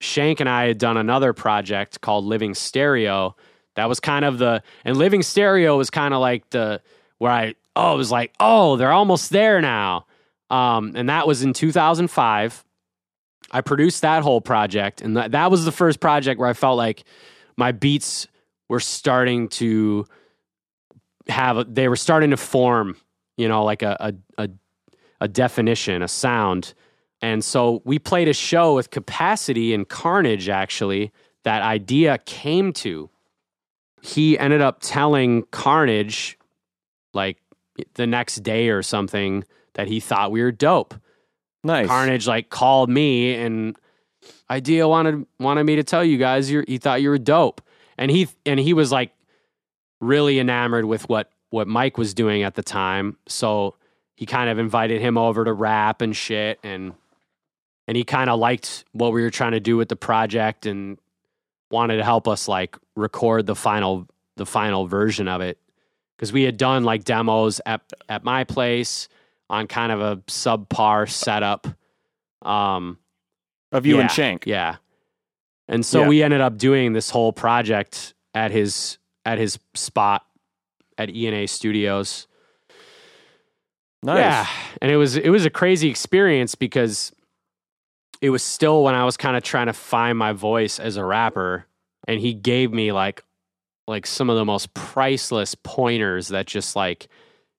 [0.00, 3.36] Shank and I had done another project called Living Stereo.
[3.76, 6.80] That was kind of the and Living Stereo was kind of like the
[7.18, 10.06] where I oh it was like oh they're almost there now.
[10.52, 12.64] Um, and that was in 2005.
[13.50, 17.04] I produced that whole project, and that was the first project where I felt like
[17.56, 18.28] my beats
[18.68, 20.06] were starting to
[21.28, 22.96] have they were starting to form,
[23.36, 23.96] you know, like a
[24.38, 24.50] a, a,
[25.22, 26.74] a definition, a sound.
[27.22, 31.12] And so we played a show with Capacity and Carnage, actually,
[31.44, 33.08] that Eyedea came to.
[34.02, 36.36] He ended up telling Carnage,
[37.14, 37.38] like
[37.94, 39.44] the next day or something,
[39.74, 40.94] that he thought we were dope.
[41.64, 41.86] Nice.
[41.86, 43.76] Carnage like called me and
[44.50, 47.60] Eyedea wanted wanted me to tell you guys he thought you were dope.
[47.96, 49.12] And he and he was like
[50.00, 53.16] really enamored with what what Mike was doing at the time.
[53.26, 53.76] So
[54.14, 56.94] he kind of invited him over to rap and shit and
[57.88, 60.98] and he kind of liked what we were trying to do with the project and
[61.70, 64.06] wanted to help us like record the final
[64.36, 65.58] the final version of it
[66.16, 69.08] because we had done like demos at at my place
[69.50, 71.66] on kind of a subpar setup
[72.42, 72.98] um
[73.70, 74.46] of you yeah, and Shank.
[74.46, 74.76] yeah
[75.68, 76.08] and so Yeah.
[76.08, 80.24] we ended up doing this whole project at his at his spot
[80.98, 82.26] at ENA Studios
[84.04, 84.18] Nice.
[84.18, 84.46] yeah,
[84.80, 87.12] and it was it was a crazy experience because
[88.20, 91.04] it was still when I was kind of trying to find my voice as a
[91.04, 91.66] rapper,
[92.08, 93.22] and he gave me like
[93.86, 97.06] like some of the most priceless pointers that just like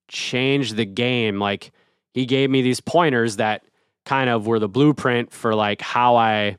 [0.08, 1.38] changed the game.
[1.38, 1.72] Like
[2.12, 3.64] he gave me these pointers that
[4.04, 6.56] kind of were the blueprint for like how I,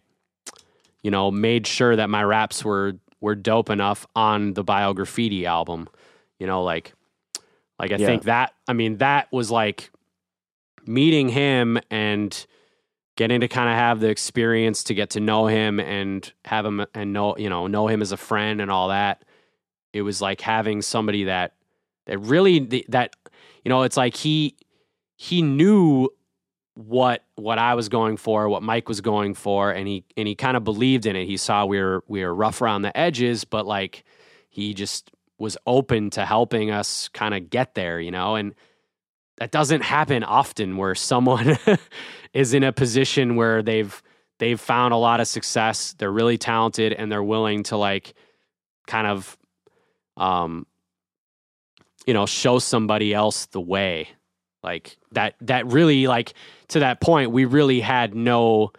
[1.04, 5.88] you know, made sure that my raps were were dope enough on the Biograffiti album.
[6.39, 6.93] You know, like
[7.80, 8.08] Like I Yeah.
[8.08, 9.91] think that I mean that was like
[10.86, 12.46] meeting him and
[13.18, 16.86] getting to kind of have the experience to get to know him and have him
[16.93, 19.24] and know you know know him as a friend and all that.
[19.93, 21.54] It was like having somebody that
[22.08, 23.16] that really that
[23.66, 24.55] you know it's like he
[25.18, 26.09] he knew
[26.76, 30.36] what what I was going for, what Mike was going for, and he and he
[30.36, 31.26] kind of believed in it.
[31.26, 34.03] He saw we were we were rough around the edges, but like
[34.49, 38.55] he just was open to helping us kind of get there, you know, and
[39.38, 41.57] that doesn't happen often where someone
[42.34, 44.01] is in a position where they've
[44.39, 48.13] they've found a lot of success, they're really talented and they're willing to like
[48.88, 49.38] kind of
[50.18, 50.66] um
[52.08, 54.10] you know, show somebody else the way.
[54.64, 56.34] Like that that really like
[56.70, 58.72] to that point we really had no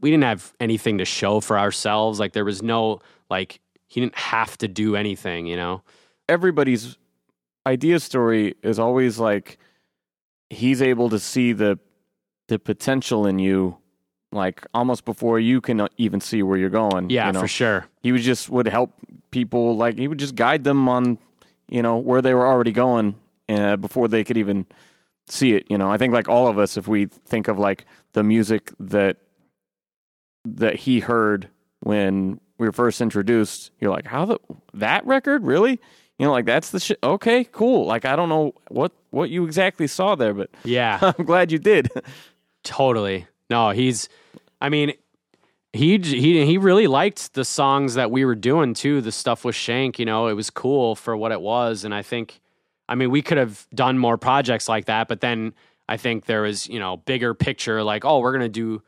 [0.00, 2.20] we didn't have anything to show for ourselves.
[2.20, 5.82] Like there was no like he didn't have to do anything, you know.
[6.28, 6.96] everybody's
[7.66, 9.58] Eyedea story is always like
[10.50, 11.78] he's able to see the
[12.48, 13.78] the potential in you
[14.30, 17.40] like almost before you can uh, even see where you're going Yeah, you know?
[17.40, 17.86] for sure.
[18.02, 18.90] he would just would help
[19.30, 21.18] people like he would just guide them on
[21.68, 23.14] you know where they were already going
[23.48, 24.66] uh, before they could even
[25.26, 27.84] see it you know i think like all of us if we think of like
[28.12, 29.16] the music that
[30.44, 31.48] that he heard
[31.80, 34.38] when we were first introduced you're like how the
[34.74, 35.80] that record really
[36.18, 39.44] you know like that's the shit okay cool like i don't know what what you
[39.46, 40.98] exactly saw there but Yeah.
[41.18, 41.88] i'm glad you did
[42.64, 43.26] Totally.
[43.50, 44.08] No, he's.
[44.58, 44.94] I mean,
[45.74, 49.00] he he he really liked the songs that we were doing too.
[49.00, 52.02] The stuff with Shank, you know, it was cool for what it was, and I
[52.02, 52.40] think,
[52.88, 55.52] I mean, we could have done more projects like that, but then
[55.88, 58.82] I think there was you know bigger picture, like oh, we're gonna do,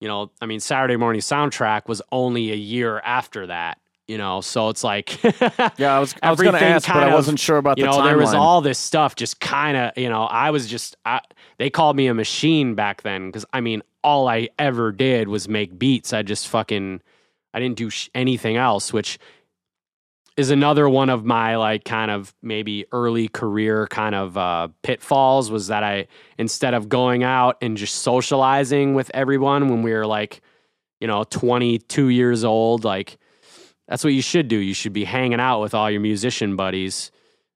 [0.00, 3.78] you know, I mean, Saturday Morning Soundtrack was only a year after that,
[4.08, 5.22] you know, so it's like
[5.78, 7.78] yeah i was i was gonna Everything ask but kind i of- wasn't sure about
[7.78, 10.66] you the know, there was all this stuff just kind of, you know, I was
[10.66, 11.20] just, I,
[11.58, 15.48] they called me a machine back then because I mean, all I ever did was
[15.48, 16.12] make beats.
[16.12, 17.00] I just fucking,
[17.54, 19.18] I didn't do sh- anything else, which
[20.36, 25.50] is another one of my like kind of maybe early career kind of uh, pitfalls
[25.50, 26.06] was that I,
[26.38, 30.40] instead of going out and just socializing with everyone when we were like,
[31.00, 33.18] you know, 22 years old, like,
[33.88, 34.56] that's what you should do.
[34.56, 37.10] You should be hanging out with all your musician buddies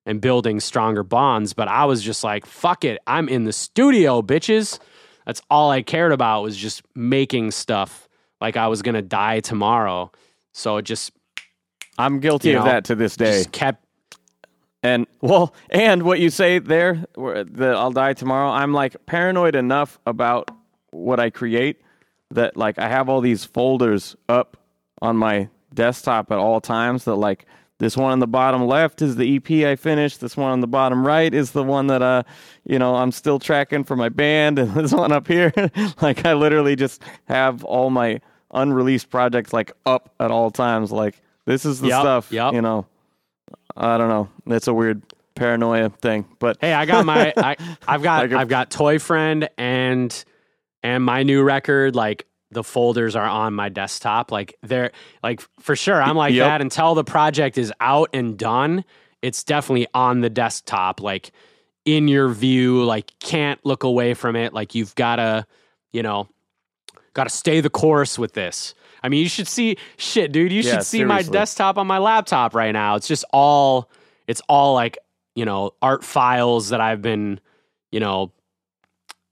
[0.05, 1.53] and building stronger bonds.
[1.53, 2.99] But I was just like, fuck it.
[3.07, 4.79] I'm in the studio, bitches.
[5.27, 8.09] That's all I cared about was just making stuff
[8.41, 10.13] like I was going to die tomorrow.
[10.53, 11.13] So it just,
[11.99, 13.85] i'm guilty of know, that to this day just kept,
[14.83, 18.51] And well, and what you say there, that I'll die tomorrow.
[18.51, 20.51] I'm like paranoid enough about
[20.91, 21.81] what I create
[22.31, 24.57] that like I have all these folders up
[25.03, 27.05] on my desktop at all times.
[27.05, 27.47] That like
[27.79, 30.21] this one on the bottom left is the EP I finished.
[30.21, 32.23] This one on the bottom right is the one that uh
[32.65, 35.53] you know I'm still tracking for my band, and this one up here,
[36.01, 38.21] like I literally just have all my
[38.53, 40.91] unreleased projects like up at all times.
[40.93, 42.53] Like this is the Yep, stuff, yep.
[42.55, 42.87] you know.
[43.77, 44.29] I don't know.
[44.47, 45.03] That's a weird
[45.35, 47.57] paranoia thing, but hey, I got my, I,
[47.87, 50.25] I've got, Like a- I've got Toy Friend and,
[50.83, 51.95] and my new record.
[51.95, 54.31] Like the folders are on my desktop.
[54.31, 54.93] Like they're
[55.23, 56.01] like for sure.
[56.01, 56.47] I'm like Yep.
[56.47, 58.85] that until the project is out and done.
[59.23, 61.33] It's definitely on the desktop, like
[61.85, 62.85] in your view.
[62.85, 64.53] Like can't look away from it.
[64.53, 65.47] Like you've got to,
[65.93, 66.29] you know,
[67.15, 68.75] got to stay the course with this.
[69.03, 70.53] I mean, you should see shit, dude.
[70.53, 72.97] You Yeah, should see my desktop on my laptop right now.
[72.97, 73.91] It's just all,
[74.27, 74.99] it's all like
[75.35, 77.41] you know art files that I've been,
[77.91, 78.33] you know,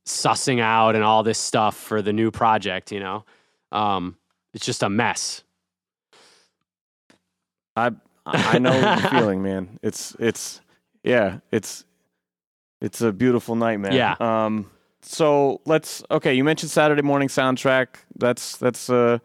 [0.06, 2.92] sussing out and all this stuff for the new project.
[2.92, 3.24] You know,
[3.72, 4.16] um,
[4.52, 5.42] it's just a mess.
[7.76, 7.92] I
[8.26, 9.78] I know the feeling, man.
[9.82, 10.60] It's it's
[11.02, 11.84] yeah, it's
[12.80, 13.92] it's a beautiful night, man.
[13.92, 14.16] Yeah.
[14.20, 14.70] Um.
[15.02, 16.34] So let's okay.
[16.34, 17.88] You mentioned Saturday morning soundtrack.
[18.16, 19.18] That's that's uh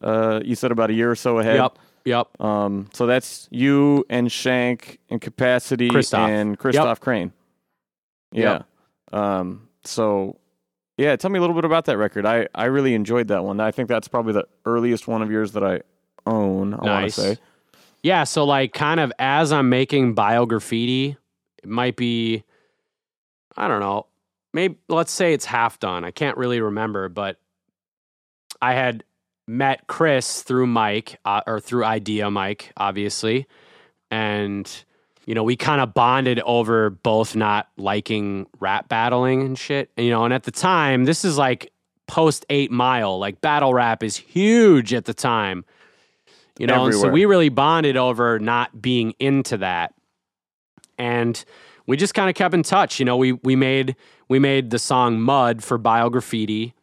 [0.00, 1.56] uh you said about a year or so ahead.
[1.56, 2.40] Yep, yep.
[2.40, 2.88] Um.
[2.94, 6.28] So that's you and Shank and Capacity Kristoff.
[6.28, 7.32] and Kristoff Krane.
[8.32, 8.62] Yeah.
[9.12, 9.20] Yep.
[9.20, 9.67] Um.
[9.88, 10.38] So.
[10.96, 12.26] Yeah, tell me a little bit about that record.
[12.26, 13.60] I, I really enjoyed that one.
[13.60, 15.82] I think that's probably the earliest one of yours that I
[16.26, 16.74] own.
[16.74, 17.14] I want Nice.
[17.14, 17.36] to say.
[18.02, 21.16] Yeah, so like kind of as I'm making biograffiti,
[21.62, 22.42] it might be
[23.56, 24.06] I don't know.
[24.52, 26.04] Maybe let's say it's half done.
[26.04, 27.38] I can't really remember, but
[28.60, 29.04] I had
[29.46, 33.46] met Chris through Mike uh, or through Eyedea Mike, obviously.
[34.10, 34.68] And
[35.28, 39.90] you know, we kind of bonded over both not liking rap battling and shit.
[39.98, 41.70] You know, and at the time, this is like
[42.06, 45.66] post 8 Mile, like battle rap is huge at the time.
[46.58, 49.92] You know, and so we really bonded over not being into that.
[50.98, 51.44] and
[51.86, 52.98] we just kind of kept in touch.
[52.98, 53.96] You know, we we made
[54.28, 56.74] we made the song Mud for Biograffiti.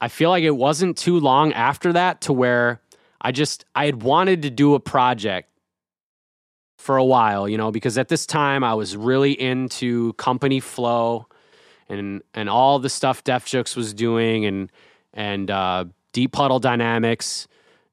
[0.00, 2.80] I feel like it wasn't too long after that to where
[3.20, 5.49] I just I had wanted to do a project
[6.80, 11.26] for a while, you know, because at this time I was really into company flow
[11.88, 14.72] and and all the stuff Def Jux was doing and
[15.12, 17.46] and uh, deep puddle dynamics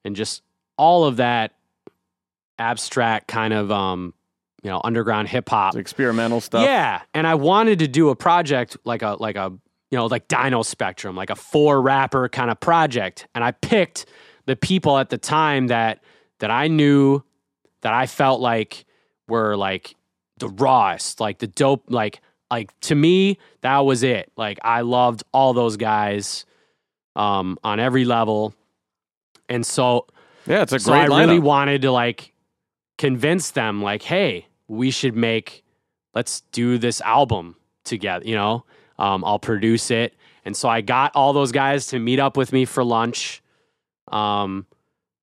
[0.04, 0.42] and just
[0.76, 1.52] all of that
[2.58, 4.14] abstract kind of um
[4.62, 5.76] you know underground hip hop.
[5.76, 6.64] Experimental stuff.
[6.64, 9.52] Yeah, and I wanted to do a project like a like a
[9.90, 14.06] you know like Dino Spectrum, like a four rapper kind of project, and I picked
[14.46, 16.02] the people at the time that
[16.38, 17.22] that I knew
[17.82, 18.84] that I felt like
[19.28, 19.94] were like
[20.38, 22.20] the rawest, like the dope, like
[22.50, 24.32] like to me that was it.
[24.36, 26.46] Like I loved all those guys
[27.16, 28.54] um, on every level,
[29.48, 30.06] and so
[30.46, 31.02] yeah, it's a so great.
[31.02, 31.26] I lineup.
[31.26, 32.32] really wanted to like
[32.96, 35.64] convince them, like, hey, we should make,
[36.14, 38.26] let's do this album together.
[38.26, 38.64] You know,
[38.98, 40.14] um, I'll produce it,
[40.44, 43.42] and so I got all those guys to meet up with me for lunch.
[44.10, 44.66] Um,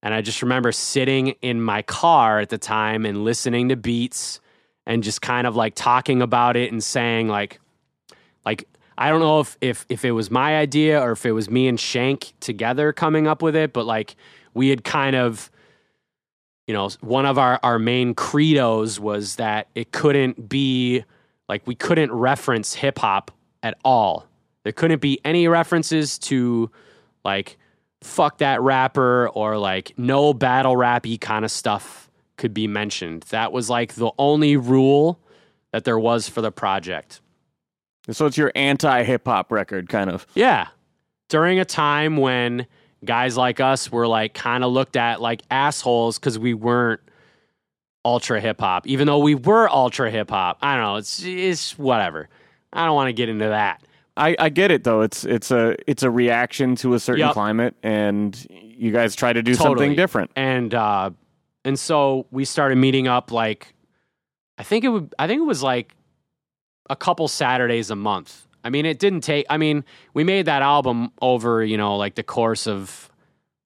[0.06, 4.40] and I just remember sitting in my car at the time and listening to beats
[4.86, 7.60] and just kind of like talking about it and saying like
[8.46, 8.68] like
[9.00, 11.68] I don't know if if if it was my idea or if it was me
[11.68, 14.16] and Shank together coming up with it, but like
[14.54, 15.50] we had kind of
[16.68, 21.04] you know, one of our our main credos was that it couldn't be
[21.50, 23.32] like we couldn't reference hip hop
[23.64, 24.28] at all.
[24.62, 26.70] There couldn't be any references to
[27.24, 27.58] like
[28.06, 33.24] fuck that rapper or like no battle rappy kind of stuff could be mentioned.
[33.30, 35.20] That was like the only rule
[35.72, 37.22] that there was for the project.
[38.12, 40.28] So it's your anti hip hop record, kind of.
[40.36, 40.68] Yeah.
[41.30, 42.68] During a time when
[43.04, 47.02] guys like us were like kind of looked at like assholes because we weren't
[48.04, 50.60] ultra hip hop, even though we were ultra hip hop.
[50.62, 50.96] I don't know.
[50.98, 52.30] It's it's whatever.
[52.72, 53.82] I don't want to get into that.
[54.18, 55.02] I, I get it though.
[55.02, 57.34] It's it's a it's a reaction to a certain Yep.
[57.34, 59.76] climate, and you guys try to do Totally.
[59.76, 60.32] something different.
[60.36, 61.10] and uh
[61.64, 63.74] and so we started meeting up like
[64.58, 65.96] i think it would i think it was like
[66.90, 70.62] a couple saturdays a month i mean it didn't take i mean we made that
[70.62, 73.10] album over you know like the course of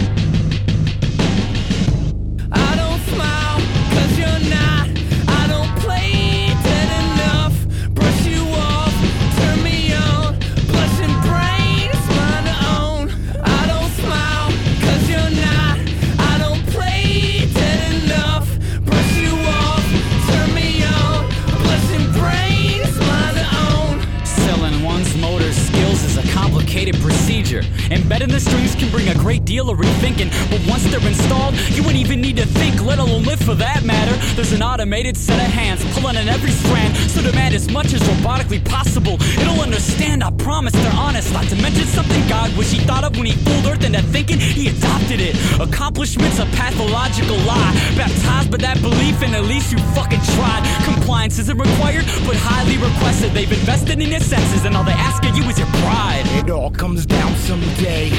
[27.91, 31.83] Embedding the strings can bring a great deal of rethinking, but once they're installed, you
[31.83, 34.15] wouldn't even need to think, let alone live for that matter.
[34.37, 38.01] There's an automated set of hands pulling on every strand, so demand as much as
[38.03, 39.15] robotically possible.
[39.41, 41.33] It'll understand, I promise they're honest.
[41.33, 44.39] Not to mention something God wish he thought of when he fooled Earth into thinking
[44.39, 45.35] he adopted it.
[45.61, 47.75] Accomplishment's a pathological lie.
[47.97, 50.63] Baptized by that belief, and at least you fucking tried.
[50.85, 53.33] Compliance isn't required, but highly requested.
[53.33, 56.23] They've invested in your senses, and all they ask of you is your pride.
[56.39, 57.35] It all comes down
[57.81, 58.11] someday.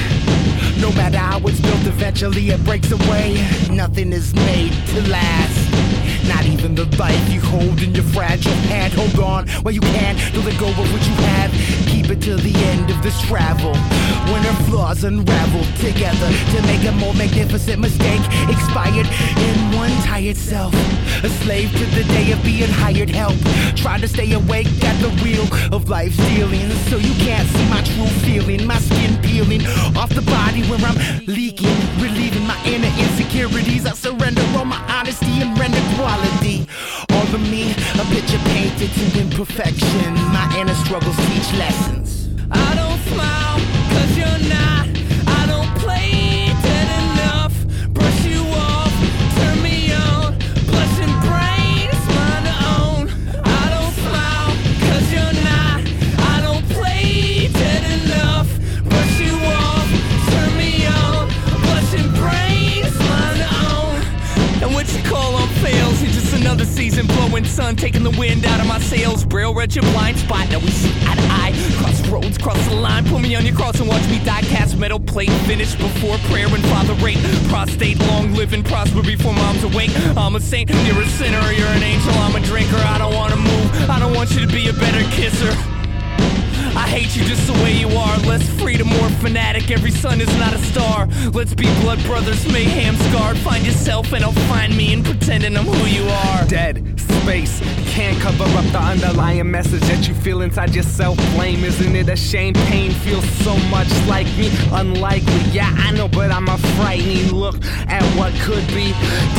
[0.80, 3.34] No matter how it's built, eventually it breaks away.
[3.70, 6.28] Nothing is made to last.
[6.28, 8.94] Not even the life you hold in your fragile hand.
[8.94, 11.91] Hold on while you can to let go of what you have.
[12.12, 13.74] It to the end of this travel.
[14.32, 18.20] When our flaws unravel together to make a more magnificent mistake.
[18.50, 19.08] Expired
[19.48, 20.74] in one tired self.
[21.24, 23.38] A slave to the day of being hired help.
[23.78, 26.76] Trying to stay awake at the wheel of life's dealings.
[26.90, 28.68] So you can't see my true feeling.
[28.68, 31.78] My skin peeling off the body where I'm leaking.
[32.04, 33.86] Relieving my inner insecurities.
[33.86, 36.68] I surrender all my honesty and render quality.
[37.14, 40.14] All of me, a picture painted to imperfection.
[40.32, 42.30] My inner struggles teach lessons.
[42.50, 43.51] I don't smile,
[66.42, 69.24] another season blowing sun, taking the wind out of my sails.
[69.24, 71.54] Braille read your blind spot, now we see eye to eye.
[71.78, 74.42] Cross roads, cross the line, put me on your cross and watch me die.
[74.42, 77.20] Cast metal plate, finish before prayer and father rate.
[77.50, 79.92] Prostate, long live and prosper before mom's awake.
[80.18, 82.78] I'm a saint, you're a sinner, you're an angel, I'm a drinker.
[82.78, 85.81] I don't wanna move, I don't want you to be a better kisser.
[86.76, 88.18] I hate you just the way you are.
[88.20, 89.72] Less freedom, more fanatic.
[89.72, 91.08] Every sun is not a star.
[91.34, 93.38] Let's be blood brothers, mayhem scarred.
[93.38, 96.46] Find yourself and I'll find me in pretending I'm who you are.
[96.48, 97.60] dead space
[97.92, 102.16] can't cover up the underlying message that you feel inside yourself blame isn't it a
[102.16, 107.32] shame pain feels so much like me unlikely yeah i know but i'm a frightening
[107.32, 108.92] look at what could be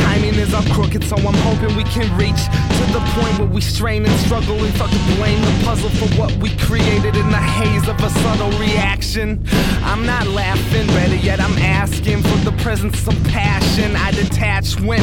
[0.05, 2.43] timing is all crooked so i'm hoping we can reach
[2.79, 6.09] to the point where we strain and struggle and start to blame the puzzle for
[6.21, 9.45] what we created in the haze of a subtle reaction.
[9.83, 13.95] I'm not laughing better yet i'm asking for the presence of passion.
[13.97, 15.03] I detach when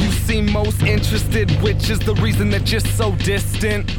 [0.00, 3.90] you seem most interested which is the reason that you're so distant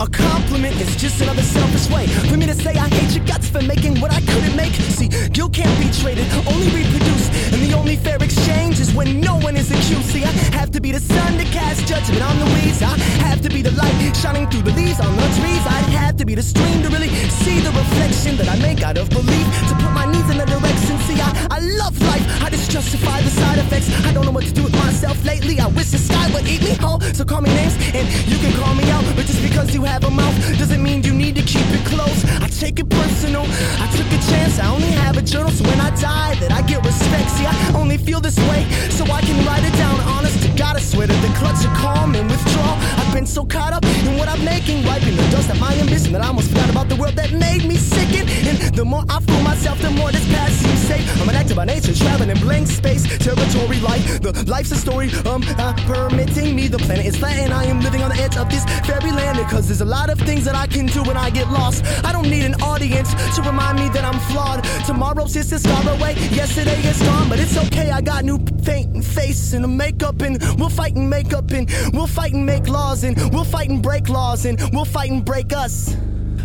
[0.00, 3.48] A compliment is just another selfish way for me to say I hate your guts
[3.48, 4.72] for making what I couldn't make.
[4.94, 7.32] See, guilt can't be traded, only reproduced.
[7.52, 10.10] And the only fair exchange is when no one is accused.
[10.14, 12.80] See, I have to be the sun to cast judgment on the weeds.
[12.80, 12.96] I
[13.26, 15.66] have to be the light shining through the leaves on the trees.
[15.66, 17.08] I'd have to be the stream to really
[17.42, 19.46] see the reflection that I make out of belief.
[19.68, 20.94] To put my needs in a direction.
[21.10, 22.22] See, I, I love life.
[22.42, 23.90] I just justify the side effects.
[24.06, 25.58] I don't know what to do with myself lately.
[25.58, 27.00] I wish the sky would eat me whole.
[27.00, 29.02] So call me names and you can call me out.
[29.16, 32.20] But just because you have a mouth doesn't mean you need to keep it close.
[32.44, 33.44] I take it personal.
[33.84, 34.58] I took a chance.
[34.58, 37.30] I only have a journal, so when I die, that I get respect.
[37.30, 38.60] See, I only feel this way,
[38.90, 39.96] so I can write it down.
[40.16, 42.76] Honest to God, I swear that the clutch of calm and withdrawal.
[43.00, 46.12] I've been so caught up in what I'm making, wiping the dust of my ambition
[46.12, 48.28] that I almost forgot about the world that made me sicken.
[48.48, 51.04] And the more I fool myself, the more this past seems safe.
[51.20, 55.08] I'm an actor by nature, traveling in blank space, territory like the life's a story.
[55.30, 58.36] Um, uh, permitting me the planet is flat, and I am living on the edge
[58.36, 59.38] of this fairyland.
[59.38, 61.84] Because there's a lot of things that I can do when I get lost.
[62.04, 64.64] I don't need an audience to remind me that I'm flawed.
[64.84, 66.14] Tomorrow's just a scar away.
[66.32, 67.90] Yesterday is gone, but it's okay.
[67.90, 71.70] I got new faint face and a makeup, and we'll fight and make up, and
[71.92, 75.24] we'll fight and make laws, and we'll fight and break laws, and we'll fight and
[75.24, 75.94] break us.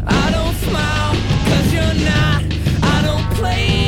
[0.05, 1.15] I don't smile,
[1.49, 2.43] cause you're not.
[2.83, 3.82] I don't play